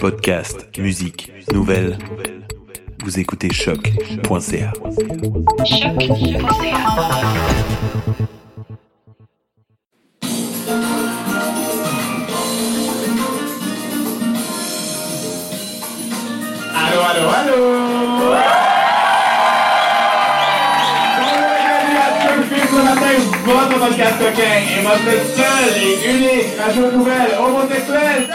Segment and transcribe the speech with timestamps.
[0.00, 1.96] Podcast, musique, nouvelles.
[3.04, 4.72] Vous écoutez choc.ca.
[16.74, 17.86] Allô, allô, allô!
[23.44, 24.42] Votre podcast coquin
[24.76, 28.28] et votre seul et unique radio nouvelle homosexuelle.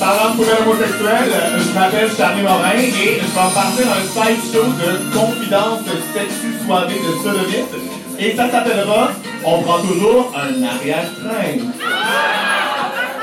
[0.00, 4.64] Parlant de poubelle homosexuelle, je m'appelle Charlie Morin et je vais partir un side show
[4.64, 5.80] de confidence
[6.12, 7.74] sexy soirée de sodomite.
[8.18, 9.08] Et ça s'appellera
[9.44, 11.58] On prend toujours un arrière-train.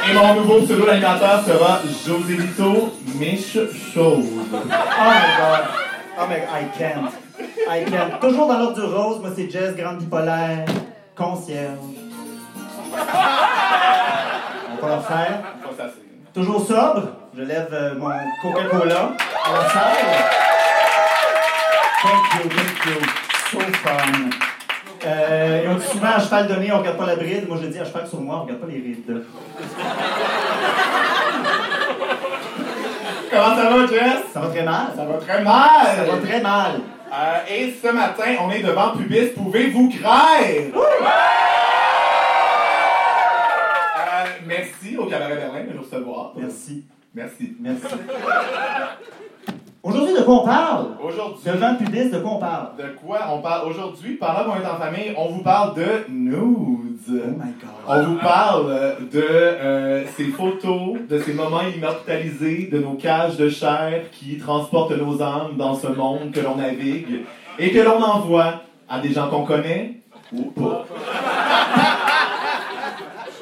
[0.10, 3.58] Et mon nouveau pseudo d'animateur sera José Lito Mich.
[3.96, 5.64] Oh my god.
[6.20, 7.12] Oh my I can't.
[7.70, 8.20] I can't.
[8.20, 10.66] Toujours dans l'ordre du rose, moi c'est Jess, grande bipolaire,
[11.16, 11.78] concierge.
[14.84, 15.40] Le faire.
[15.78, 17.04] C'est- Toujours sobre,
[17.38, 18.10] je lève euh, mon
[18.42, 19.12] Coca-Cola
[19.46, 19.98] à la salle.
[22.02, 22.98] Thank you, thank you.
[23.52, 24.30] So fun.
[25.06, 27.48] Euh, et on dit souvent à cheval donné, on regarde pas la bride.
[27.50, 29.04] Moi je dis à cheval sur moi, on regarde pas les rides.
[33.32, 34.24] Comment ça va, Jess?
[34.34, 34.88] Ça va très mal.
[34.96, 35.96] Ça va très mal.
[35.98, 36.72] Ça va très mal.
[37.14, 39.28] Euh, et ce matin, on est devant Pubis.
[39.36, 40.72] Pouvez-vous crier?
[40.74, 40.80] Euh,
[44.52, 46.34] merci au Cabaret Berlin de nous recevoir.
[46.38, 46.84] Merci.
[47.16, 47.54] Merci.
[47.60, 47.86] Merci.
[49.84, 50.88] Aujourd'hui, de quoi on parle?
[51.04, 52.68] Aujourd'hui, Devant le public, de quoi on parle?
[52.78, 54.14] de quoi on parle aujourd'hui?
[54.16, 57.00] Pendant qu'on est en famille, on vous parle de nudes.
[57.10, 57.70] Oh my god.
[57.88, 63.38] On vous parle euh, de euh, ces photos, de ces moments immortalisés, de nos cages
[63.38, 67.22] de chair qui transportent nos âmes dans ce monde que l'on navigue
[67.58, 69.96] et que l'on envoie à des gens qu'on connaît
[70.32, 70.86] ou pas.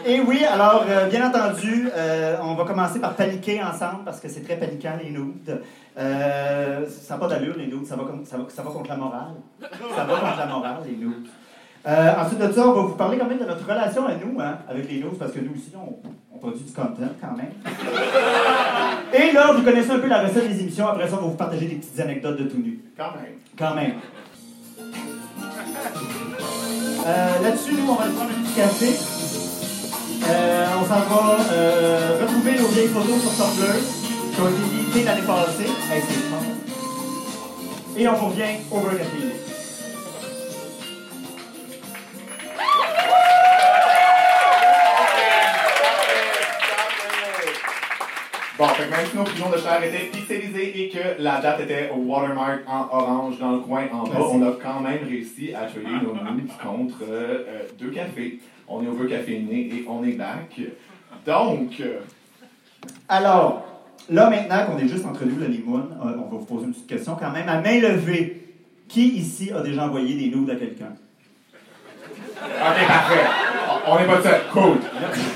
[0.09, 4.27] Et oui, alors, euh, bien entendu, euh, on va commencer par paniquer ensemble parce que
[4.27, 5.61] c'est très paniquant, les nudes.
[5.99, 7.85] Euh, ça n'a pas d'allure, les nudes.
[7.85, 9.33] Ça va, comme- ça, va, ça va contre la morale.
[9.61, 11.27] Ça va contre la morale, les nudes.
[11.87, 14.39] Euh, ensuite de ça, on va vous parler quand même de notre relation à nous,
[14.41, 15.99] hein, avec les nudes, parce que nous aussi, on,
[16.35, 17.53] on produit du content quand même.
[19.13, 20.87] Et là, vous connaissez un peu la recette des émissions.
[20.87, 22.79] Après ça, on va vous partager des petites anecdotes de tout nu.
[22.97, 23.35] Quand même.
[23.55, 23.93] Quand même.
[27.43, 29.18] Là-dessus, nous, on va prendre un petit café.
[30.29, 33.73] Euh, on s'en va euh, retrouver nos vieilles photos sur Tumblr
[34.33, 35.69] qui ont été éditées l'année passée.
[35.91, 36.03] Hey.
[37.97, 39.03] Et on revient au Burger
[48.59, 51.61] Bon, fait que même si nos prisons de chair étaient pixelisées et que la date
[51.61, 55.53] était au watermark en orange dans le coin en bas, on a quand même réussi
[55.55, 58.41] à tuer nos nudes contre euh, euh, deux cafés.
[58.67, 60.59] On est au café né et on est back.
[61.25, 61.99] Donc, euh,
[63.07, 63.65] Alors,
[64.09, 66.87] là, maintenant qu'on est juste entre nous, limoune, euh, on va vous poser une petite
[66.87, 67.47] question quand même.
[67.47, 68.55] À main levée,
[68.89, 70.95] qui ici a déjà envoyé des nudes à quelqu'un?
[72.41, 73.58] ok, parfait.
[73.91, 74.41] On- n'est pas de seul.
[74.51, 74.77] Cool.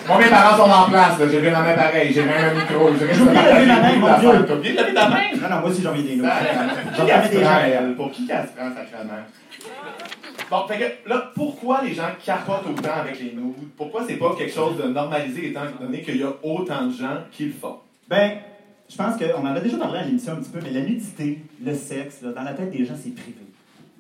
[0.08, 1.18] Moi, mes parents sont en place.
[1.32, 2.12] J'ai vu ma main pareil.
[2.14, 2.90] J'ai même un micro.
[3.00, 4.46] J'ai de lever ma main, mon Dieu.
[4.48, 5.22] T'as oublié de lever ta main?
[5.42, 7.50] Non, non, moi aussi j'ai envoyé des J'en ai des gens.
[7.66, 7.96] elle?
[7.96, 9.24] Pour qui qu'elle se prend, sacrément?
[10.50, 13.70] Bon, fait que là, pourquoi les gens capotent autant avec les nudes?
[13.78, 17.18] Pourquoi c'est pas quelque chose de normalisé étant donné qu'il y a autant de gens
[17.32, 17.78] qui le font?
[18.08, 18.34] Ben,
[18.90, 21.40] je pense qu'on en a déjà parlé à l'émission un petit peu, mais la nudité,
[21.66, 23.38] le sexe, là, dans la tête des gens, c'est privé.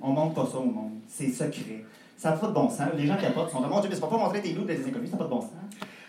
[0.02, 0.92] On montre pas ça au monde.
[1.08, 1.84] C'est secret.
[2.18, 2.88] Ça n'a pas de bon sens.
[2.98, 4.54] Les gens capotent, ils sont comme, mon Dieu, mais c'est pas pour montrer tes à
[4.54, 5.52] des inconnus, ça n'a pas de bon sens.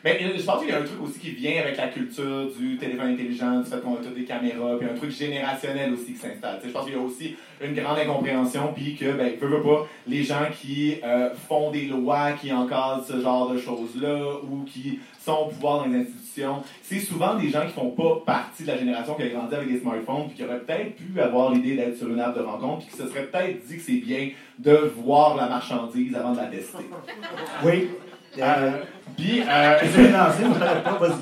[0.04, 2.50] Mais euh, je pense qu'il y a un truc aussi qui vient avec la culture
[2.54, 6.12] du téléphone intelligent, du fait qu'on a tous des caméras, puis un truc générationnel aussi
[6.12, 6.58] qui s'installe.
[6.60, 9.62] Tu Je pense qu'il y a aussi une grande incompréhension, puis que, ben, peu, peu
[9.62, 14.64] pas, les gens qui euh, font des lois qui encadrent ce genre de choses-là, ou
[14.64, 16.23] qui sont au pouvoir dans les institutions,
[16.82, 19.72] c'est souvent des gens qui font pas partie de la génération qui a grandi avec
[19.72, 22.86] des smartphones, puis qui auraient peut-être pu avoir l'idée d'être sur une app de rencontre,
[22.86, 26.38] puis qui se seraient peut-être dit que c'est bien de voir la marchandise avant de
[26.38, 26.84] la tester.
[27.64, 27.88] Oui.
[28.38, 28.72] Euh,
[29.16, 29.78] puis, euh.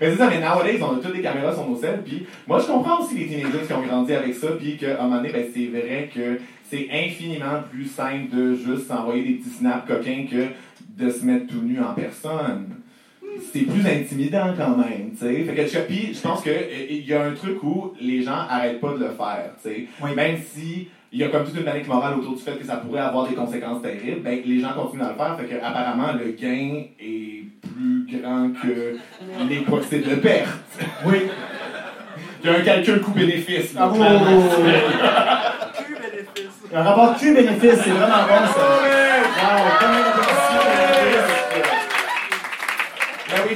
[0.00, 2.60] Mais c'est ça, mais nowadays, on a toutes des caméras sur nos selles, puis moi,
[2.60, 5.32] je comprends aussi les teenagers qui ont grandi avec ça, puis qu'à un moment donné,
[5.32, 6.38] ben, c'est vrai que
[6.68, 10.48] c'est infiniment plus simple de juste s'envoyer des petits snaps coquins que
[11.02, 12.75] de se mettre tout nu en personne.
[13.52, 15.44] C'est plus intimidant quand même, tu sais.
[15.44, 18.22] Fait que je- puis je pense que euh, il y a un truc où les
[18.22, 19.86] gens arrêtent pas de le faire, tu sais.
[20.02, 20.14] Oui.
[20.14, 22.76] Même si il y a comme toute une panique morale autour du fait que ça
[22.76, 26.12] pourrait avoir des conséquences terribles, ben les gens continuent à le faire, fait que apparemment
[26.12, 28.96] le gain est plus grand que
[29.48, 30.78] les possibles pertes.
[31.06, 31.22] Oui.
[32.44, 33.74] Il y a un calcul coût-bénéfice.
[33.78, 34.26] Ah, oh, clairement.
[34.30, 34.62] oh, oh.
[36.74, 38.66] Un rapport Q-bénéfice, c'est vraiment bon ça.
[39.38, 40.15] Wow,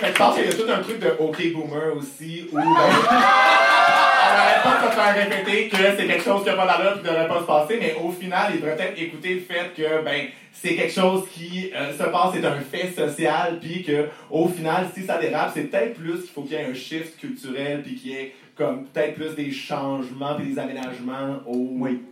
[0.00, 2.62] Que je pense qu'il y a tout un truc de OK Boomer aussi, où ben,
[2.66, 6.92] on n'arrête pas de se faire répéter que c'est quelque chose qui n'a pas d'allure
[6.92, 9.40] et qui ne devrait pas se passer, mais au final, il devrait peut-être écouter le
[9.40, 13.82] fait que ben, c'est quelque chose qui euh, se passe, c'est un fait social, puis
[13.82, 16.74] que au final, si ça dérape, c'est peut-être plus qu'il faut qu'il y ait un
[16.74, 21.56] shift culturel, puis qu'il y ait comme peut-être plus des changements et des aménagements au,
[21.78, 22.02] Oui.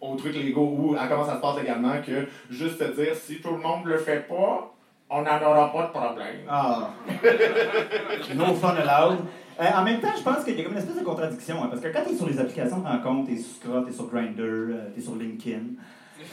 [0.00, 3.40] aux trucs légaux ou à comment ça se passe également que juste te dire si
[3.40, 4.72] tout le monde le fait pas,
[5.08, 6.36] on n'en aura pas de problème.
[6.48, 6.90] Ah.
[8.34, 9.18] No fun allowed.
[9.58, 11.68] Euh, en même temps, je pense qu'il y a comme une espèce de contradiction, hein,
[11.70, 13.92] parce que quand tu es sur les applications de rencontre, tu es sur Scott, tu
[13.92, 15.60] es sur Grindr, tu es sur LinkedIn.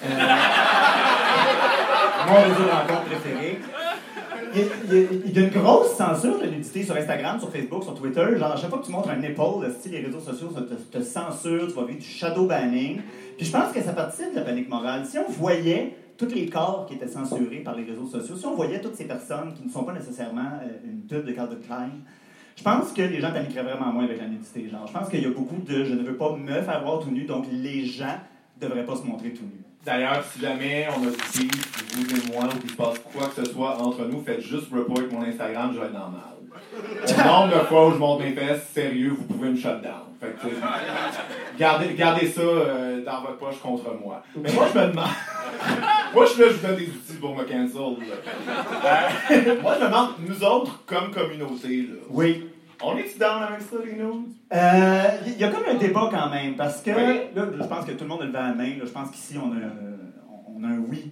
[0.04, 0.08] Euh,
[2.28, 3.60] mon réseau de rencontre préféré.
[4.56, 4.66] Il y, a,
[5.26, 8.38] il y une grosse censure de nudité sur Instagram, sur Facebook, sur Twitter.
[8.38, 10.76] Genre, à chaque fois que tu montres un épaule, si les réseaux sociaux ça te,
[10.76, 13.02] te censurent, tu vas vivre du shadow banning.
[13.38, 15.06] Puis je pense que ça participe de la panique morale.
[15.06, 18.56] Si on voyait tous les corps qui étaient censurés par les réseaux sociaux, si on
[18.56, 21.90] voyait toutes ces personnes qui ne sont pas nécessairement euh, une pub de Calvin Klein,
[22.56, 24.70] je pense que les gens paniqueraient vraiment moins avec la nudité.
[24.70, 27.00] Genre, je pense qu'il y a beaucoup de je ne veux pas me faire voir
[27.00, 28.20] tout nu, donc les gens
[28.62, 29.64] ne devraient pas se montrer tout nus.
[29.84, 33.44] D'ailleurs, si jamais on a beef, vous et moi, ou qu'il se passe quoi que
[33.44, 37.60] ce soit entre nous, faites juste report mon Instagram, je vais être dans le nombre
[37.60, 40.13] de fois où je monte mes fesses, sérieux, vous pouvez me shut down.
[40.24, 40.62] Fait que, tu sais,
[41.60, 44.24] gardez, gardez ça euh, dans votre poche contre moi.
[44.38, 45.06] Mais moi, je me demande.
[46.14, 48.08] moi, je suis là, je vous donne des outils pour me cancel.
[48.08, 52.50] Euh, moi, je me demande, nous autres, comme communauté, là, Oui.
[52.82, 54.02] on est-tu down avec ça, les?
[54.02, 57.20] Euh, Il y a comme un débat quand même, parce que Oui.
[57.36, 58.70] là, je pense que tout le monde a levé la main.
[58.80, 58.86] là.
[58.86, 59.98] je pense qu'ici, on a, euh,
[60.56, 61.12] on a un oui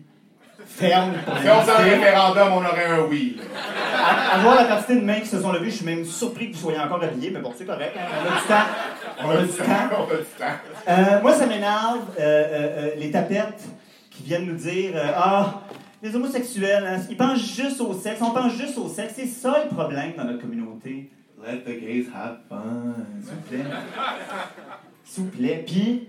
[0.71, 1.13] ferme.
[1.25, 3.37] pour Si on faisait un référendum, on aurait un oui.
[3.95, 6.49] À, à voir la quantité de mains qui se sont levées, je suis même surpris
[6.51, 7.95] que vous soyez encore habillés, mais bon, c'est correct.
[7.97, 9.23] hein, On a du temps.
[9.23, 9.63] On a du temps.
[9.97, 10.89] On a du temps.
[10.89, 13.63] Euh, moi, ça m'énerve, euh, euh, euh, les tapettes
[14.09, 15.61] qui viennent nous dire euh, Ah,
[16.01, 19.13] les homosexuels, hein, ils pensent juste au sexe, on pense juste au sexe.
[19.15, 21.11] C'est ça le problème dans notre communauté.
[21.45, 22.93] Let the gays have fun.
[23.23, 23.71] S'il vous plaît.
[25.03, 25.63] S'il vous plaît.
[25.65, 26.07] Puis,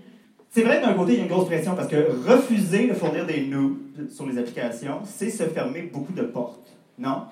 [0.53, 1.95] c'est vrai que d'un côté, il y a une grosse pression parce que
[2.29, 6.67] refuser de fournir des nudes sur les applications, c'est se fermer beaucoup de portes.
[6.99, 7.23] Non?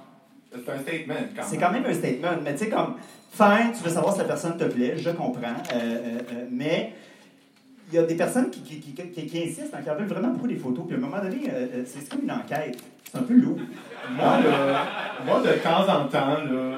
[0.52, 1.66] C'est un statement, quand C'est même.
[1.68, 2.30] quand même un statement.
[2.44, 2.96] Mais tu sais, comme,
[3.32, 5.40] fine, tu veux savoir si la personne te plaît, je comprends.
[5.74, 6.94] euh, euh, euh, mais
[7.92, 10.08] il y a des personnes qui, qui, qui, qui- qui insistent, hein, qui en veulent
[10.08, 10.86] vraiment beaucoup des photos.
[10.88, 11.42] Puis à un moment donné,
[11.86, 12.78] c'est comme une enquête.
[13.12, 13.58] C'est un peu lourd.
[14.16, 14.86] Moi, là,
[15.26, 16.38] moi, de temps en temps,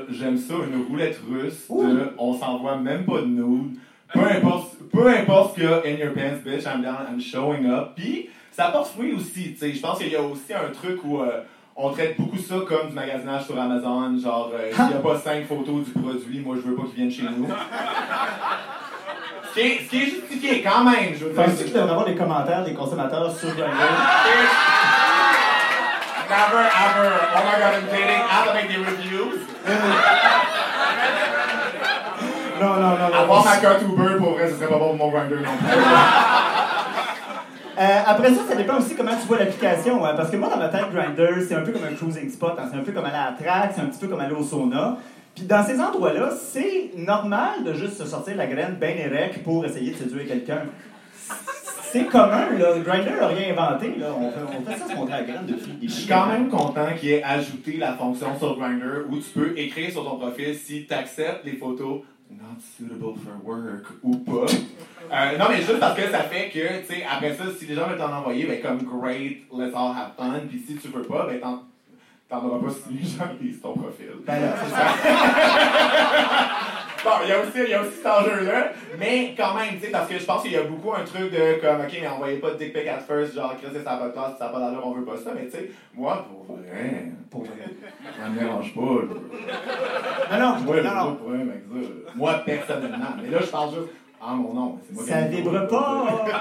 [0.09, 3.77] j'aime ça, une roulette russe de on s'envoie même pas de nude.
[4.13, 7.19] Peu importe, peu importe ce qu'il y a in your pants, bitch, I'm down, I'm
[7.19, 7.93] showing up.
[7.95, 9.73] Puis, ça porte fruit aussi, tu sais.
[9.73, 11.41] Je pense qu'il y a aussi un truc où euh,
[11.75, 14.17] on traite beaucoup ça comme du magasinage sur Amazon.
[14.19, 16.95] Genre, euh, s'il n'y a pas cinq photos du produit, moi, je veux pas qu'ils
[16.95, 17.47] viennent chez nous.
[19.55, 21.43] Ce qui est, ce qui est justifié quand même, je veux dire.
[21.45, 23.69] Penses-tu qu'il devrait avoir des commentaires des consommateurs sur Grindr?
[26.27, 27.11] Never ever.
[27.35, 28.17] Oh my god, I'm dating.
[28.17, 29.45] I have to make des reviews.
[32.63, 33.13] Non, non, non.
[33.15, 35.67] Avoir ma cote Uber, pour vrai, ce serait pas bon pour mon grinder non plus.
[37.75, 40.05] Euh, après ça, ça dépend aussi comment tu vois l'application.
[40.05, 42.53] hein, parce que moi, dans ma tête, Grindr, c'est un peu comme un cruising spot.
[42.59, 44.35] hein, c'est un peu comme aller à la track, c'est un petit peu comme aller
[44.35, 44.97] au sauna.
[45.35, 49.65] Puis dans ces endroits-là, c'est normal de juste se sortir la graine bien érect pour
[49.65, 50.61] essayer de séduire quelqu'un.
[51.91, 52.77] C'est commun, là.
[52.85, 54.07] Grindr n'a rien inventé, là.
[54.19, 56.49] On fait, on fait ça se montrer la graine depuis des Je suis quand même
[56.49, 60.53] content qu'il ait ajouté la fonction sur Grindr où tu peux écrire sur ton profil
[60.55, 62.01] si tu acceptes les photos
[62.39, 64.45] not suitable for work ou pas.
[65.11, 67.75] Euh, non, mais juste parce que ça fait que, tu sais, après ça, si les
[67.75, 70.39] gens veulent t'en envoyer, ben comme great, let's all have fun.
[70.49, 71.63] Puis si tu veux pas, ben t'en,
[72.29, 74.11] t'en auras pas si les gens lisent ton profil.
[74.25, 74.85] Ben là, c'est ça.
[77.03, 79.85] Bon, il y a aussi, il y a aussi cet enjeu-là, mais quand même, tu
[79.85, 82.07] sais, parce que je pense qu'il y a beaucoup un truc de comme, ok, mais
[82.07, 84.45] envoyez pas de dick pic at first, genre, Chris, ça n'a pas de classe, ça
[84.45, 87.49] n'a pas d'allure, on veut pas ça, mais tu sais, moi, pour vrai, Pour vrai.
[88.17, 88.81] ça me dérange pas,
[90.31, 90.39] là.
[90.39, 91.17] Non, non, Moi, non, non.
[91.19, 91.23] ça.
[92.15, 93.89] Moi, personnellement, mais là, je parle juste
[94.21, 96.25] en mon nom, c'est moi Ça vibre pas.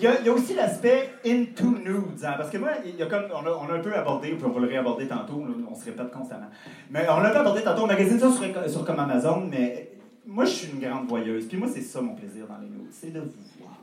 [0.00, 3.24] Il y, a, aussi l'aspect into nudes, hein, parce que moi, il y a comme,
[3.32, 6.46] on, a, un peu abordé, puis on va le réaborder tantôt, on se répète constamment.
[6.90, 9.92] Mais on l'a un peu abordé tantôt, on magasine ça sur, sur comme Amazon, mais
[10.26, 12.88] moi, je suis une grande voyeuse, puis moi, c'est ça mon plaisir dans les nudes,
[12.90, 13.76] c'est de vous voir.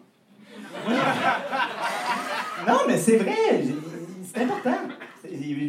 [2.67, 3.63] Non, mais c'est vrai,
[4.33, 4.77] c'est important.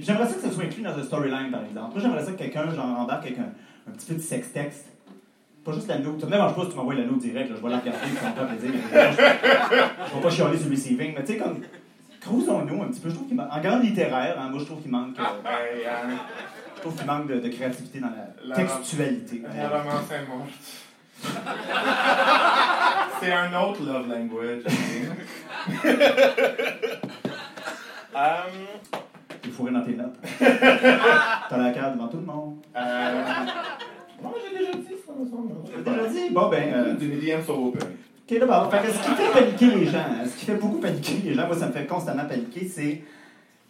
[0.01, 1.93] J'aimerais ça que ça soit inclus dans un storyline, par exemple.
[1.93, 3.53] Moi, j'aimerais ça que quelqu'un, genre, embarque avec un,
[3.89, 4.87] un petit peu de sex-texte.
[5.69, 6.19] Pas juste la note.
[6.21, 8.01] Ça me dérange pas si tu m'envoies la note direct, là, je vais la regarder,
[8.01, 8.81] ça me fait plaisir.
[8.93, 11.61] mais Je vais pas chialer sur le receiving, mais tu sais, comme.
[12.21, 13.09] Creusons-nous un petit peu.
[13.11, 13.49] Je trouve qu'il manque.
[13.53, 15.19] En grande littéraire, hein, moi, je trouve qu'il manque.
[15.19, 16.15] euh, Ben, euh,
[16.77, 19.43] je trouve qu'il manque de, de créativité dans la, La- textualité.
[19.57, 20.49] La romance est morte.
[23.21, 24.63] C'est un autre love language.
[28.17, 28.37] Euh,
[29.45, 30.15] Il faut dans tes notes.
[30.39, 32.57] T'as la carte devant tout le monde.
[32.77, 33.23] euh,
[35.25, 36.31] dit?
[36.31, 36.73] Bon, ben.
[36.75, 37.81] euh, Du medium sur open.
[38.31, 38.71] OK, d'abord.
[38.71, 41.47] Fait que ce qui fait paniquer les gens, ce qui fait beaucoup paniquer les gens,
[41.47, 43.03] moi, ça me fait constamment paniquer, c'est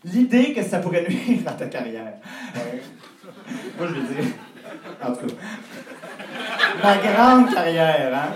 [0.04, 2.14] l'idée que ça pourrait nuire à ta carrière.
[2.54, 2.82] Ouais.
[3.78, 4.24] Moi, je veux dire.
[5.02, 5.34] En tout cas.
[6.82, 8.32] Ma grande carrière, hein?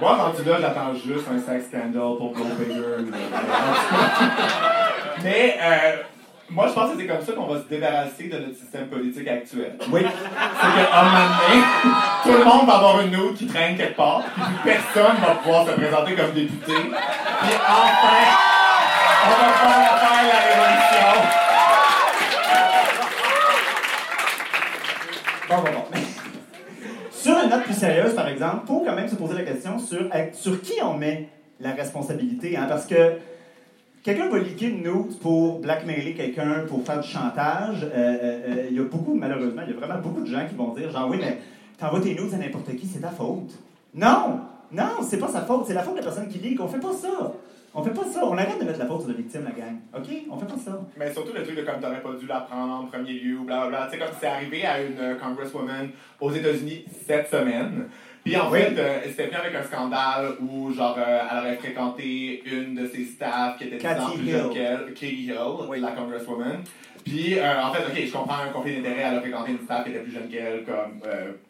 [0.00, 3.10] Moi, rendu là, j'attends juste un sex scandal pour Go Bigger.
[5.22, 5.96] Mais, euh,
[6.54, 9.26] moi, je pense que c'est comme ça qu'on va se débarrasser de notre système politique
[9.26, 9.72] actuel.
[9.90, 10.02] Oui.
[10.04, 11.62] C'est qu'à un moment donné,
[12.22, 15.66] tout le monde va avoir une note qui traîne quelque part, puis personne va pouvoir
[15.66, 16.72] se présenter comme député.
[16.74, 18.18] Puis enfin,
[19.24, 21.08] on va faire faire la révolution.
[25.48, 26.00] Bon, bon, bon.
[27.10, 29.78] sur une note plus sérieuse, par exemple, il faut quand même se poser la question
[29.78, 30.00] sur,
[30.32, 31.28] sur qui on met
[31.60, 32.58] la responsabilité.
[32.58, 33.16] Hein, parce que
[34.02, 37.84] quelqu'un va liquer une note pour blackmailer quelqu'un, pour faire du chantage.
[37.84, 40.46] euh, euh, euh, Il y a beaucoup, malheureusement, il y a vraiment beaucoup de gens
[40.48, 41.38] qui vont dire genre, oui, mais
[41.78, 43.58] t'envoies tes notes à n'importe qui, c'est ta faute.
[43.94, 44.40] Non!
[44.72, 46.56] Non, c'est pas sa faute, c'est la faute de la personne qui lit.
[46.58, 47.32] On fait pas ça.
[47.74, 48.24] On fait pas ça.
[48.24, 49.76] On arrête de mettre la faute sur la victime, la gang.
[49.94, 50.08] OK?
[50.30, 50.80] On fait pas ça.
[50.96, 53.88] Mais surtout le truc de comme t'aurais pas dû la prendre en premier lieu, blablabla.
[53.90, 55.90] Tu sais, comme c'est arrivé à une congresswoman
[56.20, 57.88] aux États-Unis cette semaine.
[58.24, 58.60] Puis en Oui.
[58.60, 62.86] fait, euh, c'était venu avec un scandale où, genre, euh, elle aurait fréquenté une de
[62.86, 65.34] ses staffs qui était 10 ans Cathy plus jeune qu'elle, Katie Hill,
[65.68, 65.80] Oui.
[65.80, 66.58] la congresswoman.
[67.04, 69.82] Puis, euh, en fait, ok, je comprends un conflit d'intérêt, elle a fréquenté une staff
[69.84, 71.00] qui était plus jeune qu'elle, comme,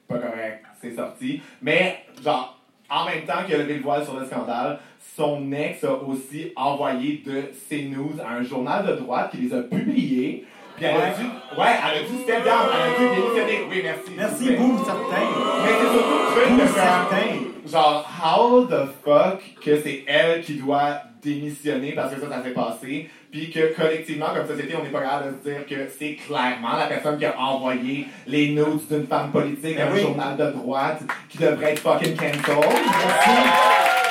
[0.09, 1.43] pas correct, c'est sorti.
[1.61, 4.79] Mais, genre, en même temps qu'il a levé le voile sur le scandale,
[5.15, 9.55] son ex a aussi envoyé de ses news à un journal de droite qui les
[9.55, 10.47] a publiés.
[10.77, 13.67] Puis elle a dû, ouais, elle a dû step down, elle a dû démissionner.
[13.71, 14.13] Oui, merci.
[14.17, 15.29] Merci, vous, certains.
[15.63, 17.71] Mais c'est surtout le truc certains.
[17.71, 22.51] genre, how the fuck que c'est elle qui doit démissionner parce que ça, ça s'est
[22.51, 26.15] passé, puis que collectivement, comme société, on n'est pas capable de se dire que c'est
[26.17, 30.01] clairement la personne qui a envoyé les notes d'une femme politique à Ben un oui.
[30.03, 34.02] journal de droite qui devrait être fucking cancelled.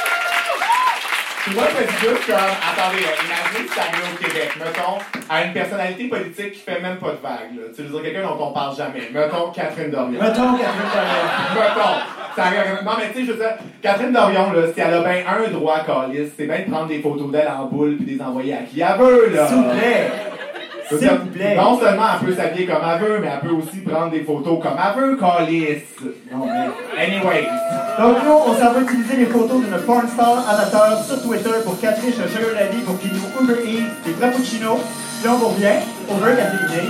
[1.44, 4.50] Puis moi, je me dis juste comme, attendez, là, imaginez si ça arrive au Québec,
[4.60, 4.98] mettons,
[5.30, 7.64] à une personnalité politique qui fait même pas de vague, là.
[7.76, 9.10] Tu veux dire quelqu'un dont on parle jamais.
[9.12, 10.22] Mettons Catherine Dorion.
[10.22, 11.56] Mettons, Catherine Dorion.
[11.56, 11.98] Mettons.
[12.36, 15.00] Ça arrive- Non, mais tu sais, je veux dire, Catherine Dorion, là, si elle a
[15.02, 18.12] bien un droit, Calis, c'est bien de prendre des photos d'elle en boule puis de
[18.18, 19.48] les envoyer à qui elle veut, là.
[19.48, 20.08] S'il vous plaît.
[21.00, 21.56] S'il vous plaît.
[21.56, 24.60] Non seulement elle peut s'habiller comme elle veut, mais elle peut aussi prendre des photos
[24.62, 25.84] comme elle veut, Calis.
[26.32, 27.48] Non, mais- Anyways.
[28.00, 31.80] Donc nous, on s'en va utiliser les photos d'une porn star amateur sur Twitter pour
[31.80, 34.80] catcher chez Sugar Daddy pour qu'il nous Uber Eats des frappuccinos.
[35.20, 35.80] Puis là, on vous revient.
[36.10, 36.90] Over caféiné.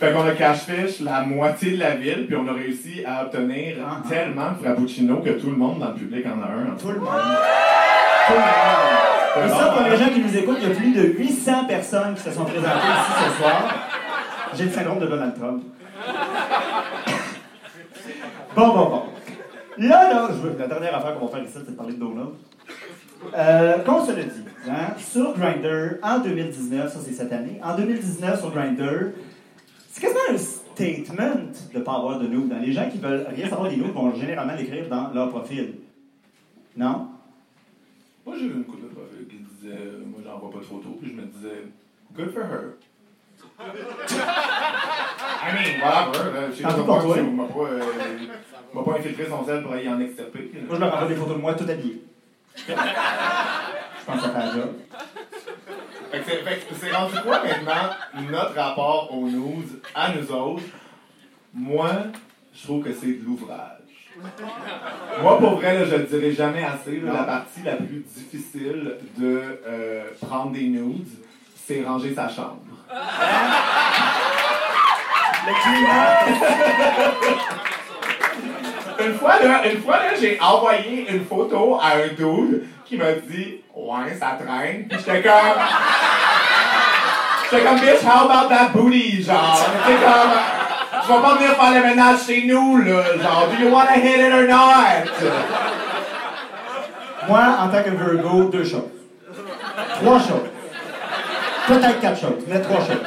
[0.00, 3.76] Fait qu'on a cash-fish la moitié de la ville, puis on a réussi à obtenir
[3.84, 4.08] Ah, ah.
[4.08, 6.74] tellement de frappuccino que tout le monde dans le public en a un.
[6.74, 7.08] Tout le monde.
[8.26, 9.44] Tout le monde.
[9.44, 12.14] Et ça, pour les gens qui nous écoutent, il y a plus de 800 personnes
[12.14, 13.74] qui se sont présentées ici ce soir.
[14.54, 15.64] J'ai le syndrome de Donald Trump.
[18.56, 19.02] Bon, bon, bon.
[19.76, 22.00] Là, là, je veux, la dernière affaire qu'on va faire ici, c'est de parler de
[22.00, 22.30] Donald.
[23.36, 27.76] Euh, qu'on se le dit, hein, sur Grindr, en 2019, ça c'est cette année, en
[27.76, 29.12] 2019 sur Grindr,
[29.90, 31.34] c'est quasiment un statement
[31.72, 32.52] de ne pas avoir de nudes.
[32.52, 32.60] hein.
[32.64, 35.74] Les gens qui veulent rien savoir des nudes vont généralement l'écrire dans leur profil.
[36.76, 37.08] Non?
[38.24, 40.64] Moi, j'ai vu une couple de profils qui disaient euh, Moi, j'en vois pas de
[40.64, 41.64] photos, puis je me disais
[42.14, 42.76] Good for her.
[43.60, 46.32] I mean, whatever.
[46.32, 47.16] là, Je sais pas pourquoi toi.
[47.16, 47.82] tu m'as pas, euh,
[48.74, 50.50] m'a pas infiltré son sel pour aller en extirper.
[50.66, 52.02] Moi, je leur envoie des photos de moi tout habillé.
[52.56, 52.72] je
[54.06, 54.70] pense que ça fait un job.
[56.10, 57.90] Fait que c'est- rendu quoi maintenant
[58.30, 59.62] notre rapport aux news
[59.94, 60.62] à nous autres?
[61.54, 61.90] Moi,
[62.54, 63.76] je trouve que c'est de l'ouvrage.
[65.22, 67.00] Moi, pour vrai, là, je le dirai jamais assez.
[67.00, 71.06] là, la partie la plus difficile de euh, prendre des nudes,
[71.54, 72.58] c'est ranger sa chambre.
[75.46, 76.20] Le climat.
[79.06, 83.12] Une fois, là, une fois, là, j'ai envoyé une photo à un dude qui m'a
[83.12, 84.88] dit Ouais, ça traîne.
[84.88, 85.60] Puis j'étais comme.
[87.50, 89.56] J'étais comme, bitch, how about that booty, genre?
[89.56, 90.32] Sais, comme,
[91.02, 93.02] je vais pas venir faire le ménage chez nous, là.
[93.22, 95.06] Genre, do you wanna hit it or not?
[97.28, 98.90] Moi, en tant que Virgo, deux choses.
[100.00, 100.48] Trois choses.
[101.68, 103.04] Peut-être quatre choses, mais trois choses.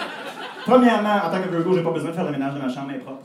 [0.65, 2.91] Premièrement, en tant que Virgo, j'ai pas besoin de faire le ménage de ma chambre,
[2.93, 3.23] elle propre.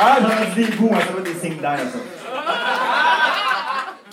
[0.00, 1.98] Ah, j'en ai des bouts, hein, ça va être des signes d'air, ça.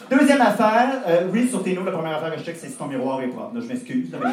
[0.09, 2.77] Deuxième affaire, euh, oui, sur tes notes, la première affaire que je check, c'est si
[2.77, 3.55] ton miroir est propre.
[3.55, 4.29] Là, je m'excuse, là, mais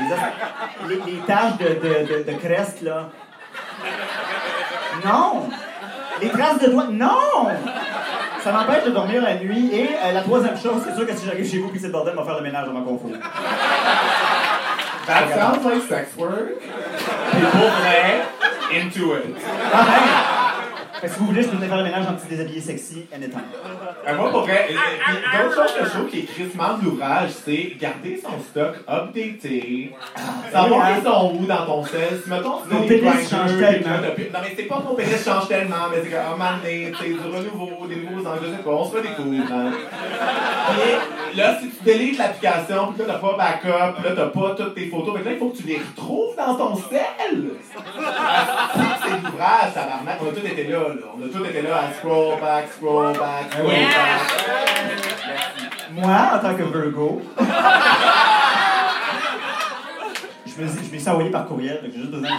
[0.89, 3.09] les, les, les taches de, de, de, de crest, là.
[5.05, 5.49] Non!
[6.21, 7.49] Les traces de doigts, non!
[8.45, 9.71] Ça m'empêche de dormir la nuit.
[9.73, 11.93] Et euh, la troisième chose, c'est sûr que si j'arrive chez vous puis c'est le
[11.93, 13.11] bordel, on va faire le ménage dans ma confort.
[15.07, 16.61] That sounds like sex work.
[17.33, 18.23] People vrai,
[18.73, 19.37] into it.
[21.03, 22.29] Ah, ben, fait que si vous voulez, je peux venir faire le ménage en petit
[22.29, 23.41] déshabillé sexy, anytime.
[24.07, 26.85] Euh, moi, pour vrai, euh, puis d'autres choses que je trouve qui est crissement de
[26.85, 29.93] l'ouvrage, c'est garder son stock updaté,
[30.53, 30.95] savoir hein.
[30.99, 32.21] ils sont où dans ton sel.
[32.23, 34.01] Si, mettons, des pénis changent puis tellement.
[34.01, 36.93] Non, mais c'est pas que nos pénis changent tellement, mais c'est qu'à un moment donné,
[36.93, 39.53] tu sais, du renouveau, des nouveaux angles, je sais pas, on se cours.
[39.53, 39.73] Hein.
[41.35, 44.75] Là, si tu délites l'application, puis là, t'as pas backup, puis là, t'as pas toutes
[44.75, 47.53] tes photos, que là, il faut que tu les retrouves dans ton sel.
[47.75, 50.19] Ah, c'est l'ouvrage, tabarnak.
[50.21, 51.07] On a tous été là, là.
[51.17, 53.87] On a tous été là à scroll back, scroll back, scroll oui.
[53.87, 54.21] back.
[55.93, 57.23] Moi, en tant que Virgo,
[60.47, 62.37] je me dis, je m'ai envoyé par courriel, donc j'ai juste besoin de ça.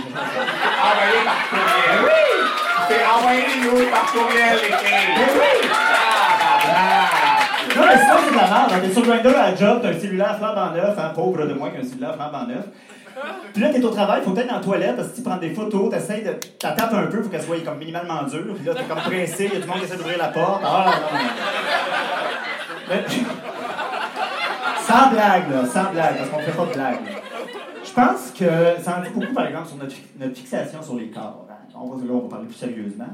[0.83, 1.99] Envoyé par courriel.
[2.03, 2.21] Oui!
[2.87, 5.13] C'est envoyé les par courriel, les filles.
[5.17, 5.51] Mais oui!
[5.69, 7.42] Tabarnak.
[7.75, 8.81] Non, mais c'est de la merde.
[8.83, 11.77] T'es sur Grindr à job, t'as un cellulaire flambant neuf, hein, pauvre de moi qui
[11.77, 12.65] a un cellulaire flambant neuf.
[13.53, 15.51] Puis là, t'es au travail, faut être dans la toilette, parce que tu prends des
[15.53, 16.35] photos, t'essayes de.
[16.59, 18.55] T'as tapes un peu, faut qu'elle soit comme minimalement dure.
[18.55, 20.61] Puis là, t'es comme pressé, il y a du monde qui essaie d'ouvrir la porte.
[20.65, 20.91] Ah,
[24.81, 26.99] Sans blague, là, sans blague, parce qu'on fait pas de blague.
[27.85, 30.95] Je pense que ça en dit beaucoup, par exemple, sur notre, fi- notre fixation sur
[30.95, 31.47] les corps.
[31.49, 31.53] hein.
[31.75, 33.05] On va, là, on parler plus sérieusement.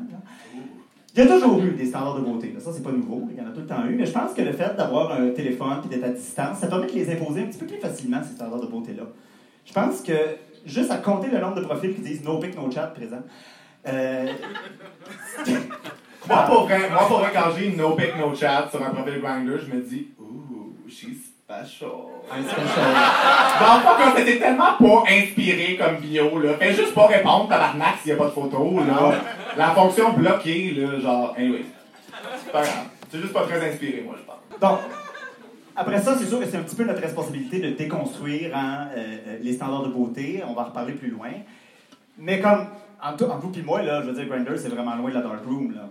[1.16, 2.54] Il y a toujours eu des standards de beauté.
[2.60, 3.28] Ça, c'est pas nouveau.
[3.32, 3.96] Il y en a tout le temps eu.
[3.96, 6.88] Mais je pense que le fait d'avoir un téléphone et d'être à distance, ça permet
[6.88, 9.04] de les imposer un petit peu plus facilement, ces standards de beauté-là.
[9.66, 10.14] Je pense que
[10.66, 13.22] juste à compter le nombre de profils qui disent no pic, no chat présent.
[13.88, 14.34] euh,
[16.28, 19.20] Moi, pour vrai, moi, pour vrai, quand j'ai no pic, no chat sur un profil
[19.22, 22.06] Grindr, je me dis, ooh, she's special.
[22.32, 22.94] un special.
[23.60, 26.54] Dans le fond, comme c'était tellement pas inspiré comme bio, là.
[26.60, 29.16] Fais juste pas répondre, tabarnak, s'il y a pas de photo, là.
[29.58, 31.66] La fonction bloquée, là, genre, anyway.
[32.44, 32.86] C'est pas grave.
[33.10, 34.60] C'est juste pas très inspiré, moi, je pense.
[34.62, 34.80] Donc,
[35.76, 39.18] après ça, c'est sûr que c'est un petit peu notre responsabilité de déconstruire hein, euh,
[39.28, 40.44] euh, les standards de beauté.
[40.48, 41.32] On va en reparler plus loin.
[42.18, 42.68] Mais comme,
[43.02, 45.16] en, tout, en vous puis moi, là, je veux dire, Grindr, c'est vraiment loin de
[45.16, 45.74] la dark room.
[45.74, 45.90] Là.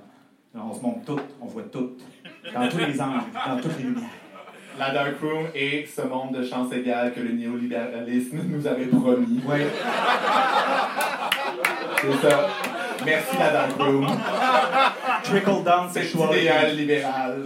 [0.54, 1.92] Là, on se montre tout, on voit tout.
[2.54, 4.04] Dans tous les angles, dans toutes les lumières.
[4.78, 9.40] La Dark Room est ce monde de chance égale que le néolibéralisme nous avait promis.
[9.46, 9.58] Oui.
[12.00, 12.48] C'est ça.
[13.04, 14.06] Merci, la Dark Room.
[15.24, 17.36] Trickle down C'est l'idéal libéral.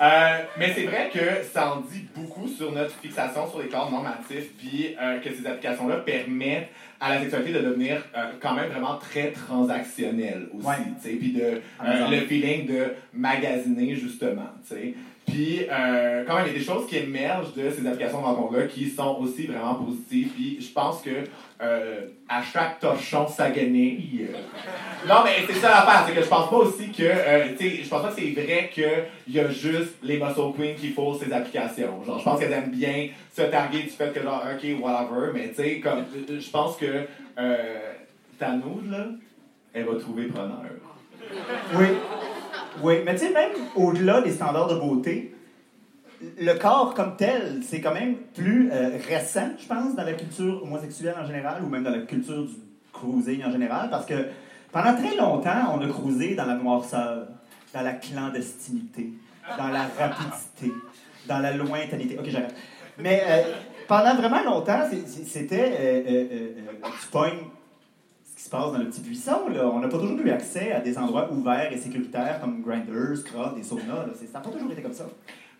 [0.00, 3.90] Euh, mais c'est vrai que ça en dit beaucoup sur notre fixation sur les corps
[3.90, 6.68] normatifs, puis euh, que ces applications-là permettent
[7.00, 10.74] à la sexualité de devenir euh, quand même vraiment très transactionnelle aussi, Ouais.
[11.02, 14.94] tu sais, puis de euh, le feeling de magasiner justement, tu sais.
[15.28, 18.24] Puis euh, quand même, il y a des choses qui émergent de ces applications de
[18.24, 20.28] rencontre-là qui sont aussi vraiment positives.
[20.34, 21.10] Puis je pense que
[21.60, 24.28] euh, à chaque torchon, ça guenille.
[25.08, 27.82] Non, mais c'est ça l'affaire, c'est que je pense pas aussi que, euh, tu sais,
[27.82, 31.18] je pense pas que c'est vrai qu'il y a juste les muscle queens qui font
[31.18, 32.04] ces applications.
[32.04, 35.48] Genre, je pense qu'elles aiment bien se targuer du fait que, genre, ok, whatever, mais
[35.48, 37.06] tu sais, comme, euh, je pense que
[37.38, 37.92] euh,
[38.38, 39.06] ta là,
[39.74, 40.62] elle va trouver preneur.
[41.74, 41.86] Oui.
[42.82, 45.34] Oui, mais tu sais, même au-delà des standards de beauté,
[46.40, 50.62] le corps comme tel, c'est quand même plus euh, récent, je pense, dans la culture
[50.62, 52.54] homosexuelle en général, ou même dans la culture du
[52.92, 54.14] cruising en général, parce que
[54.72, 57.28] pendant très longtemps, on a cruisé dans la noirceur,
[57.72, 59.10] dans la clandestinité,
[59.56, 60.72] dans la rapidité,
[61.26, 62.18] dans la lointainité.
[62.18, 62.54] Ok, j'arrête.
[62.98, 63.42] Mais euh,
[63.86, 64.82] pendant vraiment longtemps,
[65.24, 65.72] c'était.
[65.78, 67.46] euh, euh, pognes
[68.48, 69.48] se passe dans le petit buisson.
[69.52, 69.66] Là.
[69.66, 73.54] On n'a pas toujours eu accès à des endroits ouverts et sécuritaires comme Grindr, Scrub,
[73.54, 74.06] des saunas.
[74.06, 74.12] Là.
[74.14, 75.06] Ça n'a pas toujours été comme ça.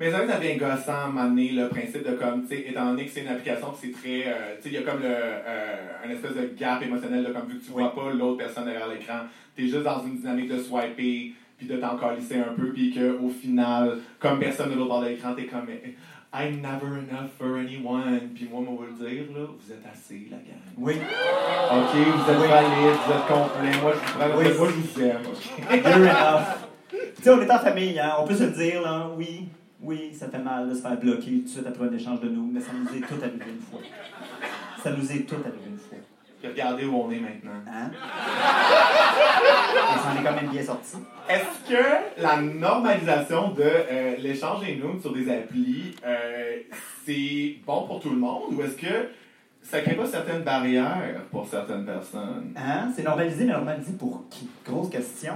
[0.00, 3.22] Mais ça, devient gossant donné, le principe de comme, tu sais, étant donné que c'est
[3.22, 4.28] une application qui c'est très.
[4.28, 7.32] euh, tu sais, il y a comme le, euh, un espèce de gap émotionnel, de
[7.32, 9.20] comme vu que tu vois pas l'autre personne derrière l'écran,
[9.56, 13.28] t'es juste dans une dynamique de swiper, puis de t'en calisser un peu, puis qu'au
[13.28, 15.66] final, comme personne de l'autre bord de l'écran, t'es comme.
[15.68, 15.94] eh,
[16.32, 18.20] I'm never enough for anyone.
[18.34, 20.60] Puis moi, moi, je vais le dire, là, vous êtes assez, la gang.
[20.76, 20.92] Oui.
[20.94, 24.44] Ok, vous êtes valide, vous êtes complet, moi, je vous prends, Oui.
[24.58, 25.84] moi, je vous aime, ok?
[25.84, 26.46] You're enough.
[26.90, 28.12] Tu sais, on est en famille, hein?
[28.20, 29.48] on peut se le dire, là, oui.
[29.80, 32.28] Oui, ça fait mal de se faire bloquer tout de suite après un échange de
[32.28, 33.80] nous, mais ça nous est tout arrivé une fois.
[34.82, 35.98] Ça nous est tout arrivé une fois.
[36.40, 37.50] Puis regardez où on est maintenant.
[37.66, 37.90] Hein?
[39.74, 40.96] On s'en est quand même bien sorti.
[41.28, 46.58] Est-ce que la normalisation de euh, l'échange des nudes sur des applis, euh,
[47.04, 49.08] c'est bon pour tout le monde ou est-ce que
[49.62, 52.54] ça crée pas certaines barrières pour certaines personnes?
[52.56, 52.92] Hein?
[52.94, 54.48] C'est normalisé, mais normalisé pour qui?
[54.64, 55.34] Grosse question.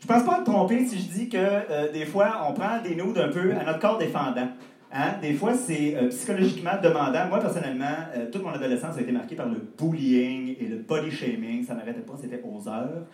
[0.00, 2.94] Je pense pas me tromper si je dis que euh, des fois, on prend des
[2.94, 4.48] nudes un peu à notre corps défendant.
[4.90, 5.14] Hein?
[5.20, 7.26] Des fois, c'est euh, psychologiquement demandant.
[7.28, 11.10] Moi, personnellement, euh, toute mon adolescence a été marquée par le bullying et le body
[11.10, 11.64] shaming.
[11.66, 13.06] Ça n'arrêtait pas, c'était aux heures.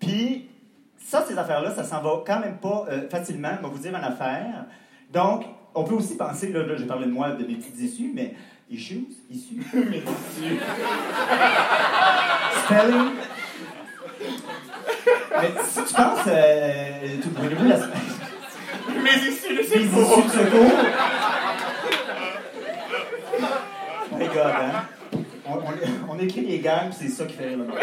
[0.00, 0.48] Puis,
[0.98, 3.50] ça, ces affaires-là, ça s'en va quand même pas euh, facilement.
[3.58, 4.64] Je vais vous dire une affaire.
[5.12, 8.10] Donc, on peut aussi penser, là, là j'ai parlé de moi, de mes petites issues,
[8.12, 8.34] mais
[8.68, 10.58] issues, issues, Mais tu-
[12.64, 13.10] spelling.
[15.40, 17.68] Mais si tu penses, euh, tu voulez-vous
[19.06, 19.12] la...
[19.12, 20.72] Mais ici, le Les issues de secours.
[24.12, 24.82] Oh my God, hein?
[25.48, 27.76] On, on- on écrit les gangs, c'est ça qui fait rire le monde.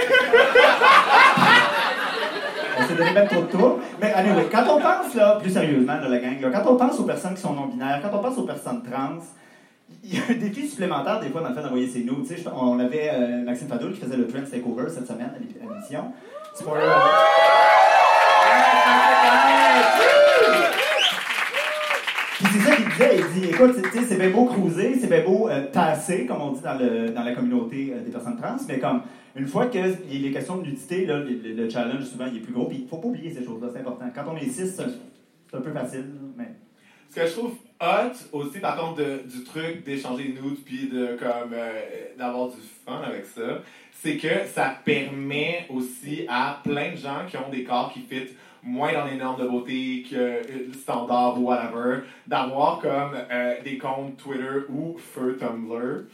[2.77, 3.79] On s'est donné même trop de tours.
[4.01, 6.99] Mais anyway, quand on pense, là, plus sérieusement, de la gang, là, quand on pense
[6.99, 9.19] aux personnes qui sont non-binaires, quand on pense aux personnes trans,
[10.03, 12.23] il y a un défi supplémentaire des fois dans le fait d'envoyer ses notes.
[12.27, 15.31] Tu sais, je- on avait euh, Maxime Fadoul qui faisait le Trends Takeover cette semaine
[15.35, 16.11] à l'émission.
[16.55, 16.85] Spoiler
[22.35, 23.75] Puis c'est ça qu'il disait, il dit, écoute,
[24.07, 27.23] c'est bien beau cruiser, c'est bien beau euh, tasser, comme on dit dans, le, dans
[27.23, 29.01] la communauté euh, des personnes trans, mais comme,
[29.35, 29.77] une fois que
[30.11, 32.65] il est question de nudité, là, le, le- le challenge, souvent, il est plus gros,
[32.65, 34.05] puis il faut pas oublier ces choses-là, c'est important.
[34.13, 36.05] Quand on est six, c'est un peu facile,
[36.37, 36.49] mais...
[37.09, 40.89] Ce que je trouve hot aussi, par contre, de- du truc d'échanger des nudes puis
[40.91, 41.71] de euh,
[42.17, 47.37] d'avoir du fun avec ça, c'est que ça permet aussi à plein de gens qui
[47.37, 48.29] ont des corps qui fit
[48.63, 53.77] moins dans les normes de beauté que euh, standard ou whatever, d'avoir comme euh, des
[53.77, 56.05] comptes Twitter ou feu Tumblr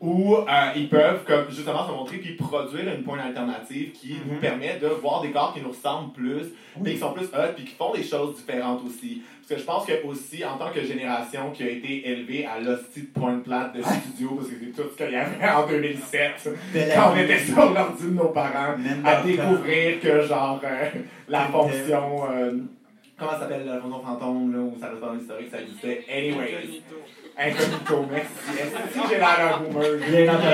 [0.00, 0.44] où euh,
[0.76, 4.40] ils peuvent comme justement se montrer puis produire une pointe alternative qui nous Mhm.
[4.40, 6.82] permet de voir des corps qui nous ressemblent plus, Oui.
[6.84, 9.22] mais qui sont plus hot puis qui font des choses différentes aussi.
[9.40, 12.60] Parce que je pense que aussi, en tant que génération qui a été élevée à
[12.60, 15.66] l'hostie de pointe plate de studio, parce que c'est tout ce qu'il y avait en
[15.66, 20.60] 2007, Belle quand on était sur l'ordi de nos parents, Même à découvrir que genre
[20.62, 20.90] euh,
[21.28, 22.24] la fonction...
[22.30, 22.52] euh,
[23.18, 26.04] comment ça s'appelle la fonction fantôme, là, où ça reste dans l'historique, ça existait?
[26.10, 26.82] Anyways.
[27.36, 28.28] Incognito, merci.
[28.60, 29.96] Est-ce que j'ai l'air d'un boomer?
[30.08, 30.46] Bien entendu.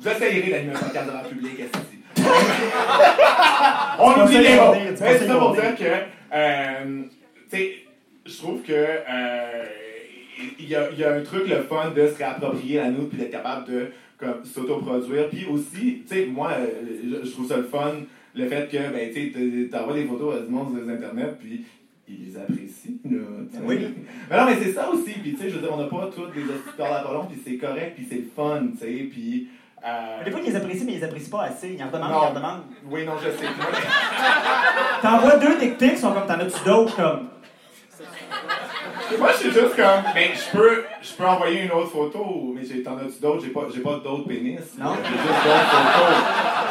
[0.00, 1.78] Vous essayerez d'animer un podcast devant le public, est-ce que
[4.00, 4.74] On oublie les mots.
[4.96, 7.02] c'est ça pour dire que, euh,
[7.50, 7.74] tu sais,
[8.26, 9.64] je trouve que euh,
[10.58, 13.08] il y, a, il y a un truc le fun de se réapproprier la note
[13.08, 15.28] puis d'être capable de comme s'autoproduire.
[15.28, 16.66] Puis aussi, tu sais, moi, euh,
[17.02, 17.92] je, je trouve ça le fun,
[18.38, 21.36] le fait que, ben, tu sais, t'envoies des photos à du monde sur les internet,
[21.40, 21.64] puis
[22.08, 23.18] ils les apprécient, là.
[23.64, 23.78] Oui.
[24.30, 26.08] Mais non, mais c'est ça aussi, puis tu sais, je veux dire, on n'a pas
[26.14, 29.48] tous des auditeurs d'Apollon, puis c'est correct, puis c'est le fun, tu sais, puis...
[29.84, 31.74] euh, Des fois, ils les apprécient, mais ils les apprécient pas assez.
[31.78, 32.18] Ils en redemandent, Non.
[32.22, 32.62] ils en redemandent.
[32.90, 33.46] Oui, non, je sais.
[35.02, 37.28] T'envoies deux dick pics, ils sont comme, t'en as-tu d'autres, comme...
[39.18, 42.62] Moi, je suis juste comme, ben, je peux, je peux envoyer une autre photo, mais
[42.64, 43.42] j'ai, t'en as-tu d'autres?
[43.42, 44.60] J'ai pas, j'ai pas d'autres pénis.
[44.78, 44.94] Non.
[45.02, 46.16] J'ai juste d'autres photos.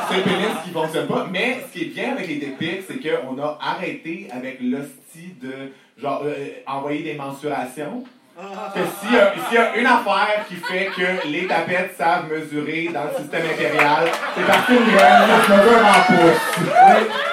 [0.10, 1.28] C'est pénis qui fonctionne pas.
[1.32, 5.36] Mais ce qui est bien avec les dick pics, c'est qu'on a arrêté avec l'hostie
[5.41, 6.36] de, genre, euh,
[6.67, 8.04] envoyer des mensurations.
[8.38, 12.32] Que s'il y, a, s'il y a une affaire qui fait que les tapettes savent
[12.32, 17.27] mesurer dans le système impérial, c'est parce qu'une graine se mesure en pouces.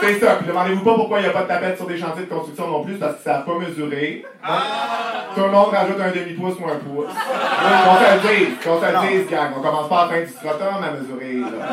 [0.00, 0.36] C'est ça.
[0.36, 2.68] Puis demandez-vous pas pourquoi il n'y a pas de tapette sur des chantiers de construction
[2.68, 4.24] non plus, parce que ça n'a pas mesuré.
[4.42, 7.12] Donc, Tout le monde rajoute un demi-pouce ou un pouce.
[7.14, 9.50] Qu'on se le dise, qu'on se le dise, gang.
[9.56, 11.40] On commence pas à fin du scrotum à mesurer.
[11.40, 11.68] Là.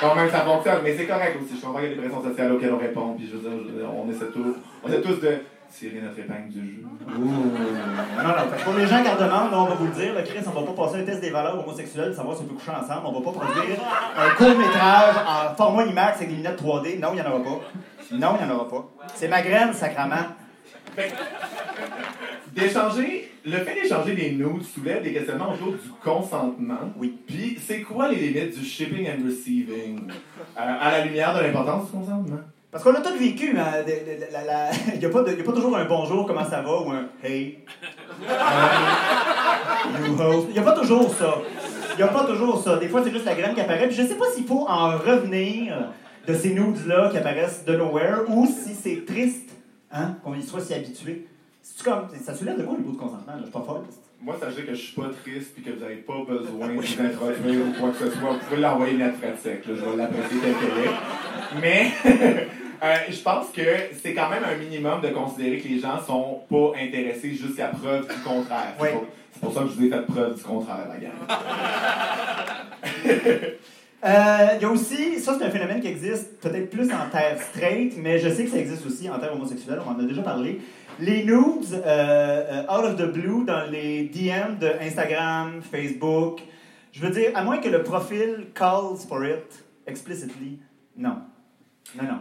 [0.00, 1.56] Quand même, ça fonctionne, mais c'est correct aussi.
[1.56, 3.58] Je comprends qu'il y a des pressions sociales auxquelles on répond, puis je veux dire,
[3.66, 5.38] je veux dire, on essaie tous, on essaie tous de
[5.72, 6.82] tirer notre épingle du jeu.
[7.08, 10.14] Non, non, fait que pour les gens qui en demandent, on va vous le dire,
[10.14, 12.54] le Chris, on va pas passer un test des valeurs homosexuelles, savoir si on peut
[12.54, 13.06] coucher ensemble.
[13.06, 13.78] On va pas produire
[14.16, 17.00] un court-métrage en format IMAX avec des lunettes 3D.
[17.00, 17.60] Non, il n'y en aura pas.
[18.12, 18.88] Non, il n'y en aura pas.
[19.14, 20.36] C'est ma graine, sacrament.
[22.54, 26.92] D'échanger, le fait d'échanger des nudes soulève des questionnements autour du consentement.
[26.96, 27.18] Oui.
[27.26, 30.10] Puis, c'est quoi les limites du shipping and receiving?
[30.10, 32.40] Euh, à la lumière de l'importance du consentement?
[32.72, 36.48] Parce qu'on a tous vécu, hein, il n'y a, pas a toujours un bonjour, comment
[36.48, 37.58] ça va, ou un hey.
[39.94, 40.08] Hey.
[40.08, 40.46] You host.
[40.48, 41.36] Il n'y a pas toujours ça.
[41.92, 42.78] Il n'y a pas toujours ça.
[42.78, 43.88] Des fois, c'est juste la graine qui apparaît.
[43.88, 45.90] Puis je sais pas s'il faut en revenir
[46.26, 49.50] de ces nudes-là qui apparaissent de nowhere ou si c'est triste
[49.92, 51.26] hein, qu'on y soit si habitué.
[51.84, 53.32] Comme, ça soulève de quoi le bout de consentement?
[53.32, 53.38] là?
[53.38, 53.82] Je suis pas folle.
[54.22, 56.80] Moi, sachez que je suis pas triste puis que vous n'avez pas besoin de vous
[56.80, 58.32] introduire ou quoi que ce soit.
[58.32, 61.60] Vous pouvez l'envoyer une lettre sec, là, je vais l'apprécier tel qu'elle est.
[61.60, 62.46] Mais,
[62.82, 63.62] Euh, je pense que
[64.02, 68.08] c'est quand même un minimum de considérer que les gens sont pas intéressés jusqu'à preuve
[68.08, 68.74] du contraire.
[68.78, 68.90] C'est Oui.
[68.92, 71.12] pour- C'est pour ça que je vous ai fait preuve du contraire, la gang.
[74.04, 77.40] Euh, Il y a aussi, ça c'est un phénomène qui existe peut-être plus en terre
[77.40, 80.22] straight, mais je sais que ça existe aussi en terre homosexuelle, on en a déjà
[80.22, 80.60] parlé.
[80.98, 86.40] Les nudes, euh, out of the blue, dans les DM de Instagram, Facebook,
[86.90, 90.58] je veux dire, à moins que le profil calls for it explicitly,
[90.96, 91.18] non.
[91.96, 92.18] Non, non.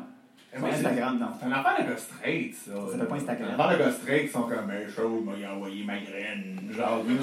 [0.54, 1.28] Instagram, non.
[1.40, 2.72] C'est un affaire de gars straight, ça.
[2.74, 3.50] Ça s'appelle pas Instagram.
[3.50, 6.60] Un affaire de gars straight qui sont comme un show, il m'a envoyé ma graine.
[6.72, 7.18] Genre, nous,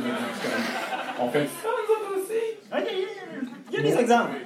[1.20, 2.42] on fait ça, nous autres aussi.
[2.72, 2.88] Ok,
[3.70, 4.36] Il y a des exemples.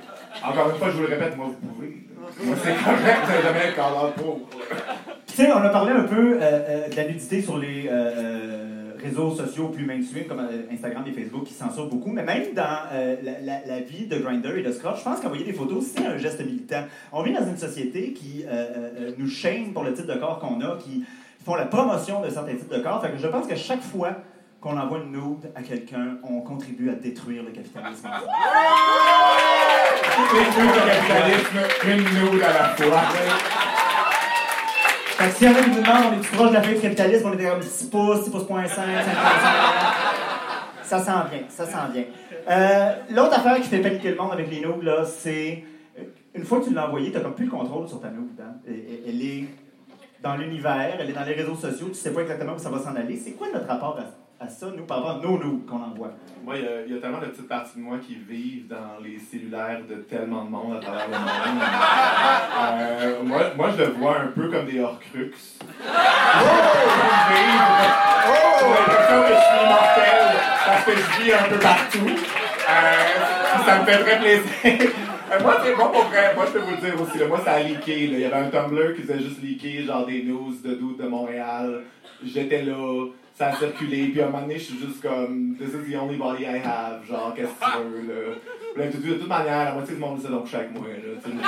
[0.45, 2.07] Encore une fois, je vous le répète, moi, vous pouvez.
[2.45, 4.41] Moi, c'est correct, jamais call out pour.
[5.27, 7.91] Tu sais, on a parlé un peu euh, euh, de la nudité sur les euh,
[7.93, 12.53] euh, réseaux sociaux plus mainstream comme euh, Instagram et Facebook qui censurent beaucoup, mais même
[12.55, 15.53] dans euh, la, la- la vie de Grindr et de Scrub, je pense qu'envoyer des
[15.53, 16.85] photos, c'est un geste militant.
[17.13, 20.61] On vit dans une société qui euh, nous shame pour le type de corps qu'on
[20.61, 21.05] a, qui
[21.45, 23.03] font la promotion de certains types de corps.
[23.03, 24.13] Fait que je pense que chaque fois
[24.61, 28.09] qu'on envoie une nude à quelqu'un, on contribue à détruire le capitalisme,
[31.85, 33.62] une nude à la fois.
[35.23, 37.29] Fait que si un nous demande, on est plus proche de la fin du capitalisme,
[37.29, 38.85] on était comme 6 pouces, 6 pouces, point 5, 5
[40.85, 42.05] Ça s'en vient, ça s'en vient.
[42.51, 45.63] Euh, L'autre affaire qui fait paniquer le monde avec les nudes, là, c'est.
[45.99, 46.03] euh,
[46.35, 48.39] Une fois que tu l'as envoyé, tu n'as comme plus le contrôle sur ta nude.
[48.41, 48.55] hein.
[48.67, 49.45] Elle, est
[50.23, 52.79] dans l'univers, elle est dans les réseaux sociaux, tu sais pas exactement où ça va
[52.79, 53.17] s'en aller.
[53.17, 54.05] C'est quoi notre rapport à,
[54.45, 56.11] à ça, nous, par rapport à nos nudes qu'on envoie?
[56.45, 58.67] Moi, il y, a- il y a tellement de petites parties de moi qui vivent
[58.69, 61.63] dans les cellulaires de tellement de monde à travers le monde.
[62.81, 65.31] Euh, moi, moi, je le vois un peu comme des Horcrux.
[68.59, 70.27] J'ai l'impression que je suis immortel
[70.67, 72.11] parce que je vis un peu partout.
[72.69, 74.91] Euh, ça me fait très plaisir.
[75.41, 76.35] Moi, c'est bon pour vrai.
[76.35, 77.19] Moi, je peux vous le dire aussi.
[77.19, 77.27] là.
[77.27, 78.09] moi, ça a leaké.
[78.09, 78.19] là.
[78.19, 81.09] Il y avait un Tumblr qui faisait juste leaker genre des news de doutes de
[81.09, 81.83] Montréal.
[82.25, 83.07] J'étais là.
[83.35, 84.09] Ça a circulé.
[84.09, 86.61] Puis à un moment donné, je suis juste comme This is the only body I
[86.63, 87.07] have.
[87.09, 88.87] Genre, qu'est-ce que tu veux, là?
[88.87, 90.85] De, toute manière, la moitié du monde disait donc coucher avec moi.
[90.89, 91.21] Là.
[91.23, 91.41] Tu sais, là?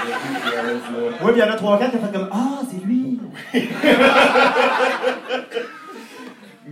[1.22, 3.18] Oui, puis il y en a 3-4 qui ont fait comme Ah, c'est lui!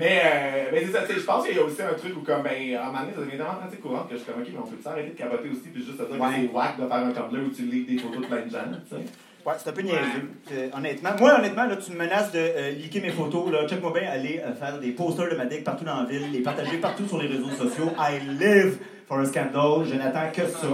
[0.02, 2.16] Mais, euh, mais c'est ça, tu sais, je pense qu'il y a aussi un truc
[2.16, 4.32] où, comme, ben, à un moment donné, ça devient tellement pratique courante que je suis
[4.32, 6.28] comme, ok, mais on peut arrêter de capoter aussi, puis juste se dire Ouais.
[6.28, 8.50] que c'est whack de faire un Tumblr où tu lis des photos de plein de
[8.50, 9.02] gens, tu sais?
[9.46, 11.10] Ouais, c'est un peu niaiseux, euh, honnêtement.
[11.18, 13.50] Moi, honnêtement, là, tu me menaces de euh, leaker mes photos.
[13.52, 13.66] Là.
[13.68, 16.42] Check-moi bien aller euh, faire des posters de ma dick partout dans la ville, les
[16.42, 17.90] partager partout sur les réseaux sociaux.
[17.98, 19.84] I live for a scandal.
[19.84, 20.66] Je n'attends que ça.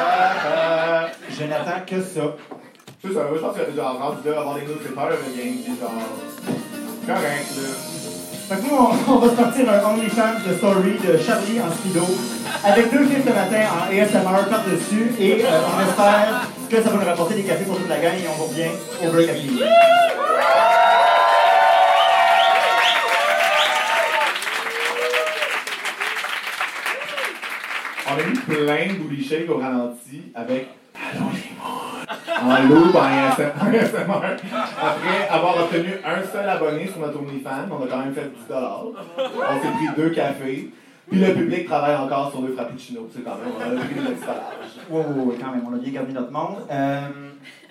[0.00, 2.36] Euh, je n'attends que ça.
[3.02, 5.76] C'est ça, je pense que, genre, rendu là, avoir des c'est peur de game, puis
[5.80, 5.90] genre,
[7.06, 7.95] correct, là.
[8.48, 12.04] Fait que nous, on, va se partir un OnlyFans de story de Charlie en speedo
[12.62, 16.96] avec deux films de matin en ASMR par-dessus et euh, on espère que ça va
[16.96, 18.70] nous rapporter des cafés pour toute la gang et on revient
[19.02, 19.60] au break à fini.
[28.08, 34.20] On a mis plein de booty au ralenti avec Allons les mots en.
[34.82, 38.54] Après avoir obtenu un seul abonné sur notre OnlyFans, on a quand même fait 10
[38.54, 40.70] On s'est pris deux cafés.
[41.08, 43.08] Puis le public travaille encore sur deux frappuccinos.
[43.14, 44.16] C'est quand même, on a pris le
[44.90, 46.56] oui, oui, quand même, on a bien gardé notre monde.
[46.70, 47.00] Euh,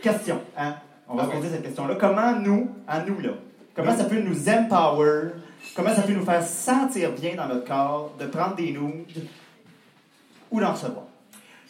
[0.01, 0.75] question, hein?
[1.07, 1.95] On va se poser cette question-là.
[1.99, 3.31] Comment nous, à nous là,
[3.75, 5.31] comment ça peut nous empower,
[5.75, 9.27] comment ça peut nous faire sentir bien dans notre corps de prendre des nudes
[10.49, 11.05] ou d'en recevoir?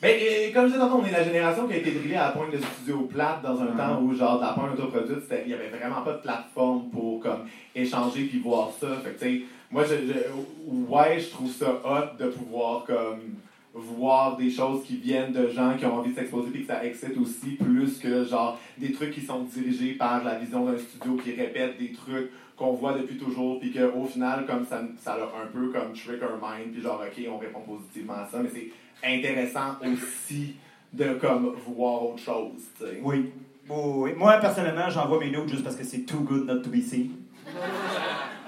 [0.01, 2.25] Ben, et comme je disais tantôt, on est la génération qui a été drillée à
[2.25, 5.49] la pointe de studio plate dans un temps où, genre, de la pointe autoproduite, il
[5.49, 8.87] y avait vraiment pas de plateforme pour, comme, échanger puis voir ça.
[9.03, 13.35] Fait que, tu sais, moi, je, je- ouais, je trouve ça hot de pouvoir, comme,
[13.73, 16.85] voir des choses qui viennent de gens qui ont envie de s'exposer puis que ça
[16.85, 21.15] excite aussi, plus que, genre, des trucs qui sont dirigés par la vision d'un studio
[21.15, 25.33] qui répète des trucs qu'on voit depuis toujours puis qu'au final, comme, ça, ça leur
[25.35, 28.49] un peu, comme, trick our mind puis genre, OK, on répond positivement à ça, mais
[28.53, 28.69] c'est
[29.03, 30.55] intéressant aussi
[30.93, 32.99] de comme voir autre chose, tu sais.
[33.03, 33.31] Oui.
[33.67, 34.11] Oui, oui.
[34.15, 37.11] Moi, personnellement, j'envoie mes nudes juste parce que c'est too good not to be seen.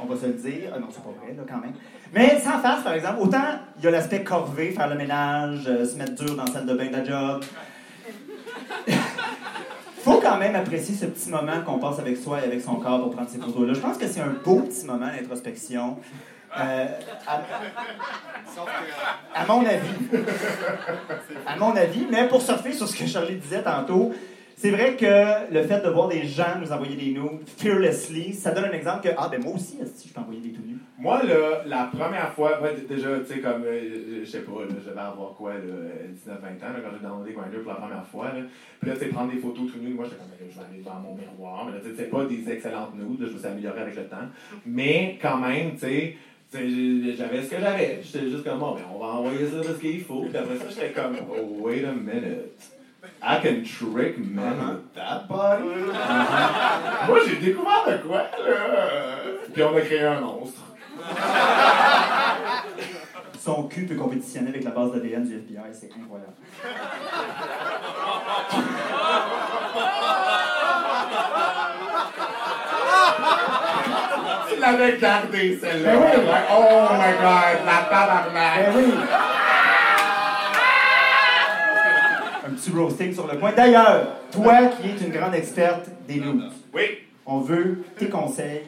[0.02, 0.72] On va se le dire.
[0.76, 1.74] Ah non, c'est pas vrai, là, quand même.
[2.14, 5.86] Mais sans face, par exemple, autant il y a l'aspect corvée, faire le ménage, euh,
[5.86, 7.44] se mettre dur dans la salle de bain de la job.
[10.08, 13.02] faut quand même apprécier ce petit moment qu'on passe avec soi et avec son corps
[13.02, 13.74] pour prendre ces photos-là.
[13.74, 15.98] Je pense que c'est un beau petit moment d'introspection.
[16.60, 16.88] Euh,
[19.36, 19.88] à, mon avis.
[21.46, 24.14] À mon avis, mais pour surfer sur ce que Charlie disait tantôt,
[24.60, 28.50] C'est vrai que le fait de voir des gens nous envoyer des nudes fearlessly, ça
[28.50, 30.80] donne un exemple que, ah ben moi aussi, si je peux envoyer des tout nus?
[30.98, 35.00] Moi, là, la première fois, déjà, tu sais, comme, euh, je sais pas, je vais
[35.00, 38.32] avoir quoi, là, 19-20 ans, là, quand j'ai downloadé Grindr pour la première fois.
[38.80, 40.66] Puis là, tu sais, prendre des photos tout nues, moi, j'étais comme, Ben, je vais
[40.66, 43.48] aller devant mon miroir, mais là, tu sais, pas des excellentes nudes, je me suis
[43.48, 44.26] amélioré avec le temps.
[44.66, 46.18] Mais, quand même, tu sais,
[46.54, 48.00] j'avais ce que j'avais.
[48.02, 50.22] J'étais juste comme, bon, ben, on va envoyer ça de ce qu'il faut.
[50.22, 52.54] Puis après ça, j'étais comme, oh, wait a minute.
[53.22, 55.64] I can trick men with that body?
[57.08, 59.20] Moi, j'ai découvert de quoi, là?
[59.54, 60.62] Puis on a créé un monstre.
[63.40, 66.34] Son cul peut compétitionner avec la base d'ADN du FBI, c'est incroyable.
[74.68, 75.94] Tu l'avais gardé, celle-là.
[75.96, 76.26] Ben oui.
[76.26, 78.66] Like, oh my god, la tabarnak.
[78.66, 78.94] Ben oui!
[82.46, 83.52] Un petit roasting sur le point.
[83.54, 88.64] D'ailleurs, toi qui es une grande experte des nudes, Oui, on veut tes conseils,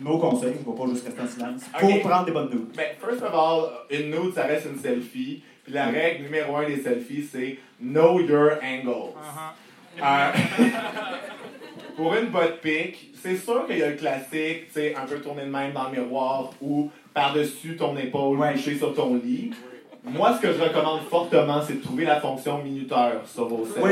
[0.00, 2.68] nos conseils, on va pas juste rester en silence, pour prendre des bonnes nudes.
[2.76, 5.42] mais first of all, une nude, ça reste une selfie.
[5.64, 9.14] Puis la règle numéro un des selfies, c'est know your angles.
[10.02, 10.30] Euh,
[11.96, 15.16] pour une botte pic, c'est sûr qu'il y a le classique, tu sais, un peu
[15.20, 18.52] tourné de même dans le miroir ou par-dessus ton épaule, Ouais.
[18.52, 19.52] couché sur ton lit.
[20.04, 23.82] Moi, ce que je recommande fortement, c'est de trouver la fonction minuteur sur vos selles.
[23.82, 23.90] Oui.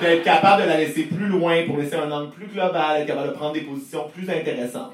[0.00, 3.28] D'être capable de la laisser plus loin pour laisser un angle plus global, être capable
[3.28, 4.92] de prendre des positions plus intéressantes.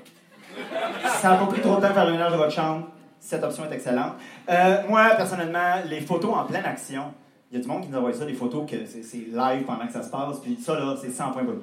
[1.05, 2.89] Ça n'a pas pris trop de temps de faire le ménage de votre chambre.
[3.19, 4.13] Cette option est excellente.
[4.51, 7.05] Euh, moi, personnellement, les photos en pleine action,
[7.51, 9.63] il y a du monde qui nous envoie ça, des photos que c'est c'est live
[9.67, 11.63] pendant que ça se passe, puis ça, là, c'est 100 points bonus.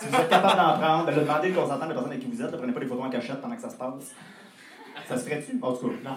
[0.00, 2.30] Si vous êtes capable d'en prendre, ben, demandez le consentement de la personne avec qui
[2.30, 4.14] vous êtes, ne prenez pas des photos en cachette pendant que ça se passe.
[5.08, 5.58] Ça se ferait-tu?
[5.62, 6.16] En tout cas, non.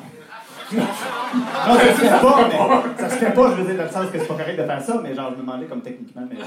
[0.78, 3.90] non, ça se fait pas, mais ça se fait pas, je veux dire, dans le
[3.90, 6.28] sens que c'est pas correct de faire ça, mais genre, je me demandais comme techniquement,
[6.30, 6.38] mais.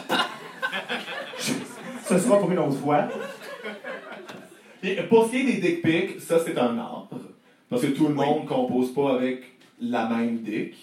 [2.04, 3.04] Ce sera pour une autre fois.
[4.82, 7.08] Et pour ce qui est des dick pics, ça c'est un arbre.
[7.70, 8.26] Parce que tout le Oui.
[8.26, 9.42] monde compose pas avec
[9.80, 10.74] la même dick.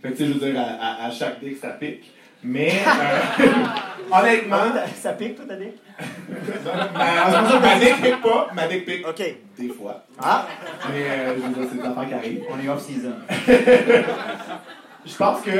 [0.00, 2.12] Fait que tu sais, je veux dire, à, à- à chaque dick, ça pique.
[2.42, 3.44] Mais, euh,
[4.12, 4.56] honnêtement,
[4.94, 5.72] Ça pique, toi, t'as dit?
[6.94, 9.22] ma, ma dick pique pas, ma dick pique OK.
[9.58, 10.02] des fois.
[10.22, 10.46] Ah,
[10.92, 11.34] Mais, euh,
[11.70, 12.42] c'est des affaires qui arrivent.
[12.50, 13.14] on est off-season.
[15.06, 15.50] Je pense que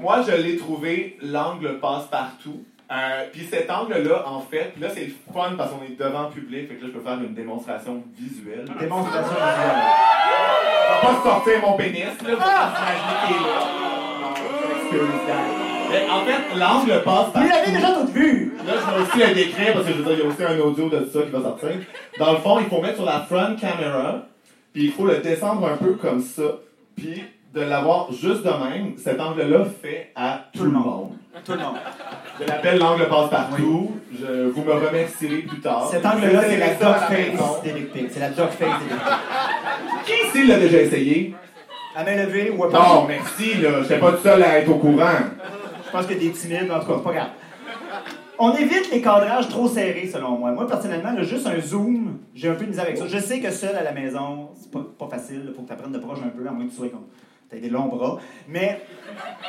[0.00, 2.64] moi, je l'ai trouvé l'angle passe-partout.
[2.90, 6.30] Euh, puis cet angle-là, en fait, là c'est le fun parce qu'on est devant le
[6.30, 8.64] public, fait que là je peux faire une démonstration visuelle.
[8.78, 9.82] Démonstration visuelle.
[10.86, 13.36] Je vais pas sortir mon pénis, là, vous imaginez qu'il
[14.98, 15.55] est là.
[15.96, 18.52] Mais en fait, l'angle passe Vous l'avez déjà toutes vues!
[18.66, 20.44] Là, je vais aussi le décrire parce que je veux dire, il y a aussi
[20.44, 21.70] un audio de ça qui va sortir.
[22.18, 24.22] Dans le fond, il faut mettre sur la front camera,
[24.72, 26.42] puis il faut le descendre un peu comme ça,
[26.96, 27.22] puis
[27.54, 28.94] de l'avoir juste de même.
[28.98, 31.12] Cet angle-là fait à tout, le monde.
[31.44, 31.76] Tout le monde.
[32.40, 33.92] Je l'appelle l'angle passe-partout.
[34.12, 35.88] Je vous me remercierez plus tard.
[35.90, 38.10] Cet angle-là, c'est la dog face.
[38.10, 38.68] C'est la dog face.
[40.04, 41.34] Qui ici l'a déjà essayé?
[41.94, 43.82] À main levée ou à Non, merci, là.
[43.88, 45.16] Je pas tout seul à être au courant.
[45.86, 47.28] Je pense a des timides, en tout cas, pas grave.
[48.38, 50.50] On évite les cadrages trop serrés, selon moi.
[50.52, 53.06] Moi, personnellement, là, juste un zoom, j'ai un peu de misère avec ça.
[53.08, 55.42] Je sais que seul à la maison, c'est pas, pas facile.
[55.48, 57.06] Il faut que tu apprennes de proche un peu, à moins que tu sois comme.
[57.48, 58.18] T'as des longs bras.
[58.48, 58.80] Mais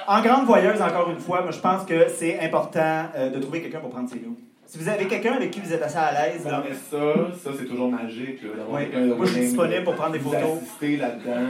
[0.07, 3.61] en grande voyeuse, encore une fois, moi, je pense que c'est important euh, de trouver
[3.61, 4.37] quelqu'un pour prendre ses loups.
[4.65, 7.49] Si vous avez quelqu'un avec qui vous êtes assez à l'aise, Non, mais ça, ça
[7.57, 8.41] c'est toujours magique.
[8.43, 8.83] Là, d'avoir Oui.
[8.89, 10.59] quelqu'un de Moi, je suis disponible pour prendre des photos.
[10.81, 11.47] là-dedans.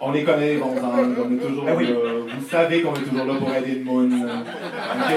[0.00, 0.74] On les connaît, les bons.
[0.80, 1.86] On est toujours oui.
[1.88, 1.94] là.
[2.38, 4.10] Vous savez qu'on est toujours là pour aider le moon.
[4.10, 5.14] OK?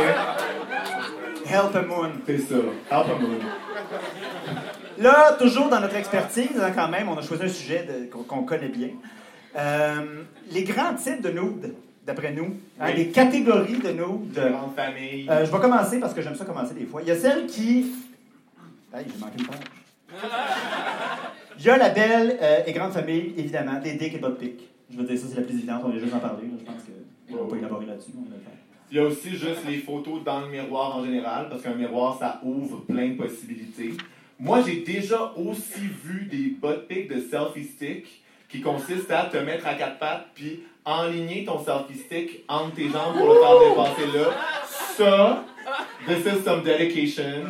[1.49, 2.11] help a moon.
[2.25, 2.55] C'est ça.
[2.55, 3.39] Help a moon.
[4.97, 7.87] Là, toujours dans notre expertise, hein, quand même, on a choisi un sujet
[8.27, 8.89] qu'on connaît bien.
[9.57, 11.73] Euh, les grands types de nudes,
[12.05, 12.93] d'après nous, hein, Oui.
[12.95, 14.37] les catégories de nudes.
[14.37, 17.01] Euh, je vais commencer parce que j'aime ça commencer des fois.
[17.01, 17.91] Il y a celle qui.
[18.93, 19.57] Hey, j'ai manqué une page.
[21.57, 24.61] Il y a la belle euh, et grande famille, évidemment, des dicks et pics.
[24.91, 26.43] Je veux dire, ça, c'est la plus évidente, on vient juste en parler.
[26.43, 26.53] là.
[26.59, 28.11] Je pense qu'on ne va pas élaborer là-dessus.
[28.91, 32.17] Il y a aussi juste les photos dans le miroir en général, parce qu'un miroir,
[32.19, 33.93] ça ouvre plein de possibilités.
[34.37, 39.37] Moi, j'ai déjà aussi vu des butt pics de selfie stick qui consistent à te
[39.37, 43.95] mettre à quatre pattes puis enligner ton selfie stick entre tes jambes pour le faire
[43.95, 44.33] dépasser là.
[44.97, 45.45] Ça,
[46.07, 47.45] this is some dedication.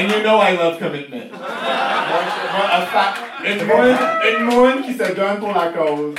[0.00, 1.30] And you know I love commitment.
[1.34, 2.80] À
[3.44, 3.96] Une moune,
[4.30, 6.14] une moune qui se donne pour la cause.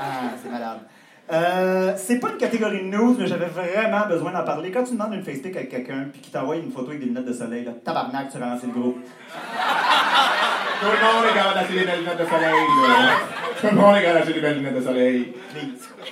[0.00, 0.78] Ah, c'est malade.
[1.32, 4.70] Euh, c'est pas une catégorie de news, mais j'avais vraiment besoin d'en parler.
[4.70, 7.24] Quand tu demandes une Facebook avec quelqu'un puis qu'il t'envoie une photo avec des lunettes
[7.24, 8.98] de soleil, là, tabarnak, tu ralentis le groupe.
[10.80, 12.52] Tout le monde est capable d'acheter des belles lunettes de soleil.
[12.52, 13.10] là.
[13.60, 15.32] Tout le monde est capable d'acheter des belles lunettes de soleil.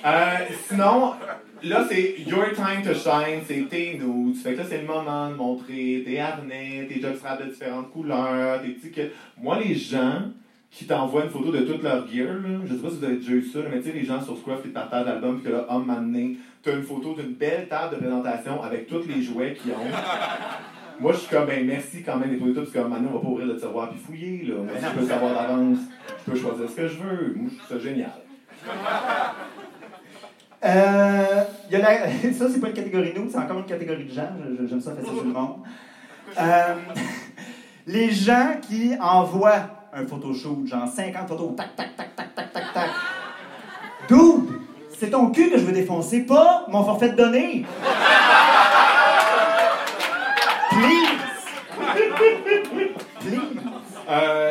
[0.05, 0.37] Euh,
[0.69, 1.15] sinon,
[1.63, 4.37] là, c'est your time to shine, c'est tes nudes.
[4.37, 8.61] Fait que là, c'est le moment de montrer tes harnais, tes jockstraps de différentes couleurs,
[8.63, 9.11] tes que...
[9.41, 10.23] Moi, les gens
[10.71, 13.17] qui t'envoient une photo de toute leur gear, là, je sais pas si vous avez
[13.17, 15.57] déjà eu ça, mais tu sais, les gens sur Scruff qui partagent l'album, puis que
[15.57, 19.55] là, homme m'amener, t'as une photo d'une belle table de présentation avec tous les jouets
[19.55, 19.77] qu'ils ont.
[21.01, 23.21] Moi, je suis comme, ben, merci quand même des photos, parce que maintenant, on va
[23.21, 24.57] pas ouvrir le tiroir puis fouiller, là.
[24.57, 25.79] Moi, je peux savoir d'avance,
[26.27, 27.35] je peux choisir ce que je veux.
[27.37, 28.13] Moi, je trouve ça génial.
[30.65, 34.13] Euh, y a la- Ça, c'est pas une catégorie nous, c'est encore une catégorie de
[34.13, 34.29] gens.
[34.69, 35.57] J'aime ça faire ça sur le monde.
[36.39, 36.75] Euh,
[37.87, 39.63] les gens qui envoient
[39.95, 42.91] un photoshoot, genre 50 photos, tac, tac, tac, tac, tac, tac, tac.
[44.09, 44.61] Dude,
[44.99, 47.65] c'est ton cul que je veux défoncer, pas mon forfait de données.
[50.71, 51.19] Please.
[53.21, 53.41] Please.
[54.11, 54.48] Euh,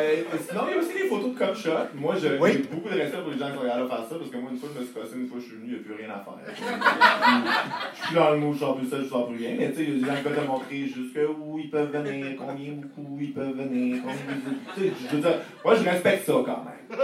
[0.48, 1.70] sinon, il y a aussi les photos de cop shot.
[1.94, 2.66] Moi, j'ai Oui.
[2.70, 4.50] beaucoup de respect pour les gens qui sont capables de faire ça, parce que moi,
[4.52, 5.94] une fois, je me suis cassé, une fois, je suis venu, il n'y a plus
[5.94, 6.38] rien à faire.
[8.00, 9.54] je suis dans le mot, je sors plus ça, je sors plus rien.
[9.58, 11.90] Mais tu sais, il y a des gens qui peuvent te montrer jusqu'où ils peuvent
[11.92, 14.36] venir, combien beaucoup ils peuvent venir, combien
[14.74, 15.34] tu sais, je veux dire,
[15.64, 16.98] moi, je respecte ça quand même.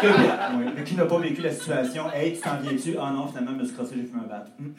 [0.00, 0.38] C'est bien.
[0.58, 2.04] Oui, mais qui n'a pas vécu la situation?
[2.12, 2.96] Hey, tu t'en viens-tu?
[3.00, 4.44] Ah non, finalement, je me suis crossé, j'ai fumé un bat.
[4.58, 4.72] Hmm.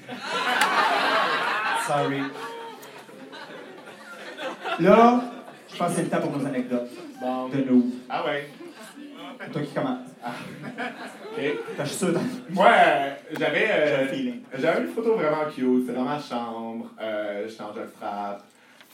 [1.88, 2.22] Sorry.
[4.80, 5.22] Là,
[5.72, 6.90] je pense que c'est le temps pour nos anecdotes
[7.24, 7.48] Bon.
[7.48, 7.86] de nous.
[8.10, 8.50] Ah ouais.
[9.52, 10.10] Toi qui commence.
[10.26, 11.44] OK.
[11.80, 12.20] Je suis sûr dans
[12.50, 13.68] Moi, euh, j'avais.
[13.70, 14.08] euh.
[14.60, 18.44] J'avais une photo vraiment cute, c'était dans ma chambre, euh, j'étais en jockstrap,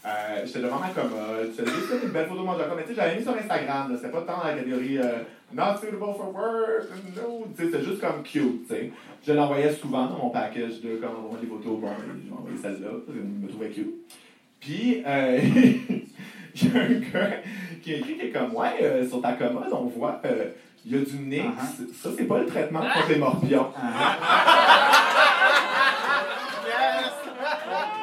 [0.06, 2.90] euh, j'étais devant ma commode, j'avais juste une belle photo de mon jockstrap, mais tu
[2.90, 5.24] sais, j'avais mis sur Instagram, c'était pas tant dans la catégorie euh,
[5.54, 8.92] not suitable for work, no, tu sais, c'était juste comme cute, tu sais.
[9.28, 12.90] Je l'envoyais souvent dans mon package de quand on des photos, bon, je envoyer celle-là,
[13.06, 13.94] parce que je me trouvais cute.
[14.60, 15.40] Puis, euh,
[16.56, 17.38] il y a un gars
[17.82, 20.46] qui a écrit qui est comme, ouais, euh, sur ta commode, on voit, euh,
[20.86, 21.94] il y a du Nix, Uh-huh.
[22.04, 23.68] ça c'est pas le traitement contre les morpions.
[23.78, 24.16] Ah,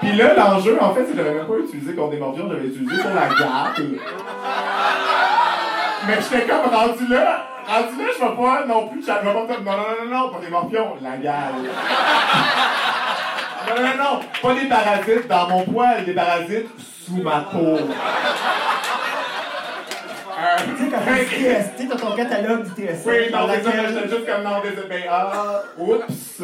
[0.01, 2.67] Puis là, l'enjeu, en fait, c'est que j'avais même pas utilisé contre des morpions, j'avais
[2.67, 3.83] utilisé sur la garde.
[6.07, 9.23] Mais j'étais comme rendu là, rendu là, je vais pas non plus, je vais pas
[9.25, 9.73] non, non,
[10.05, 11.55] non, non, pas des morpions, la gale.
[13.69, 16.69] Non, non, non, pas des parasites dans mon poil, des parasites
[17.05, 17.59] sous ma peau.
[20.39, 23.07] Euh, Tu sais, quand tu dis TST, t'as ton catalogue du TST.
[23.07, 24.89] oui, dans mais laquelle- j'étais juste comme non, désolé.
[24.89, 26.43] Ben, ah, oups.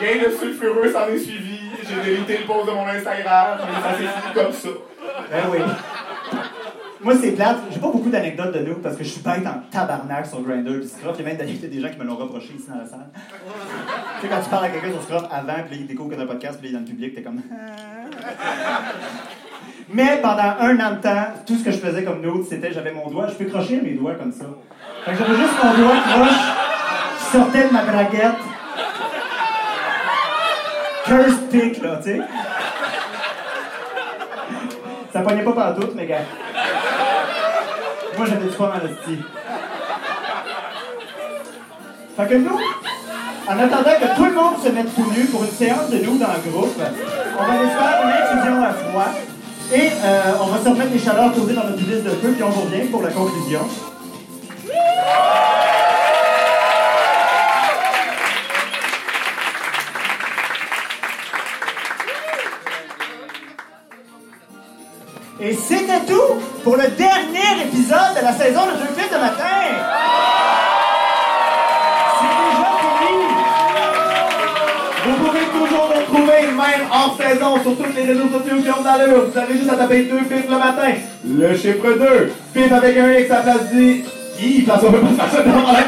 [0.00, 1.60] Rien de sulfureux s'en est suivi.
[1.88, 4.68] J'ai délité le post de mon Instagram, mais ça s'est fini comme ça.
[5.30, 5.58] Ben oui.
[7.02, 7.58] Moi, c'est plate.
[7.70, 10.78] J'ai pas beaucoup d'anecdotes de nous parce que je suis bête en tabarnak sur Grindr
[10.80, 11.14] puis Scruff.
[11.18, 13.06] Il y a même des des gens qui me l'ont reproché ici dans la salle.
[13.12, 16.22] tu sais, quand tu parles à quelqu'un sur Scruff avant, puis il découvre que t'as
[16.22, 17.42] un podcast, puis il est dans le public, t'es comme.
[19.90, 22.92] Mais pendant un an de temps, tout ce que je faisais comme note, c'était j'avais
[22.92, 24.46] mon doigt, je peux crocher mes doigts comme ça.
[25.04, 26.40] Fait que j'avais juste mon doigt croche
[27.18, 28.32] qui sortait de ma braguette.
[31.04, 32.20] Curse pick, là, tu sais.
[35.12, 36.22] Ça pognait pas partout, mais gars.
[38.16, 39.24] Moi, j'avais du fun le style.
[42.16, 42.58] Fait que nous,
[43.46, 46.16] en attendant que tout le monde se mette tout nu pour une séance de nous
[46.16, 46.80] dans le groupe,
[47.38, 49.12] on va aller faire une infusion à froid.
[49.74, 52.44] Et euh, on va se remettre les chaleurs posées dans notre liste de feu, puis
[52.44, 53.60] on revient pour la conclusion.
[65.40, 69.53] Et c'était tout pour le dernier épisode de la saison de Fils de matin.
[77.62, 79.24] Sur tous les réseaux sociaux qui ont de l'allure.
[79.30, 80.92] Vous avez juste à taper deux fifs le matin.
[81.26, 82.32] Le chiffre 2.
[82.54, 83.72] Fif avec un X à place
[84.40, 85.80] I, parce qu'on peut pas dans la.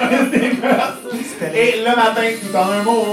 [1.55, 3.05] Et le matin, tout en un mot.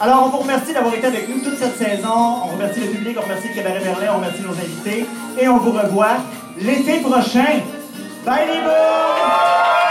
[0.00, 2.42] Alors, on vous remercie d'avoir été avec nous toute cette saison.
[2.44, 5.06] On remercie le public, on remercie Cabaret Berlin, on remercie nos invités.
[5.40, 6.16] Et on vous revoit
[6.58, 7.60] l'été prochain.
[8.26, 9.81] Bye les boys!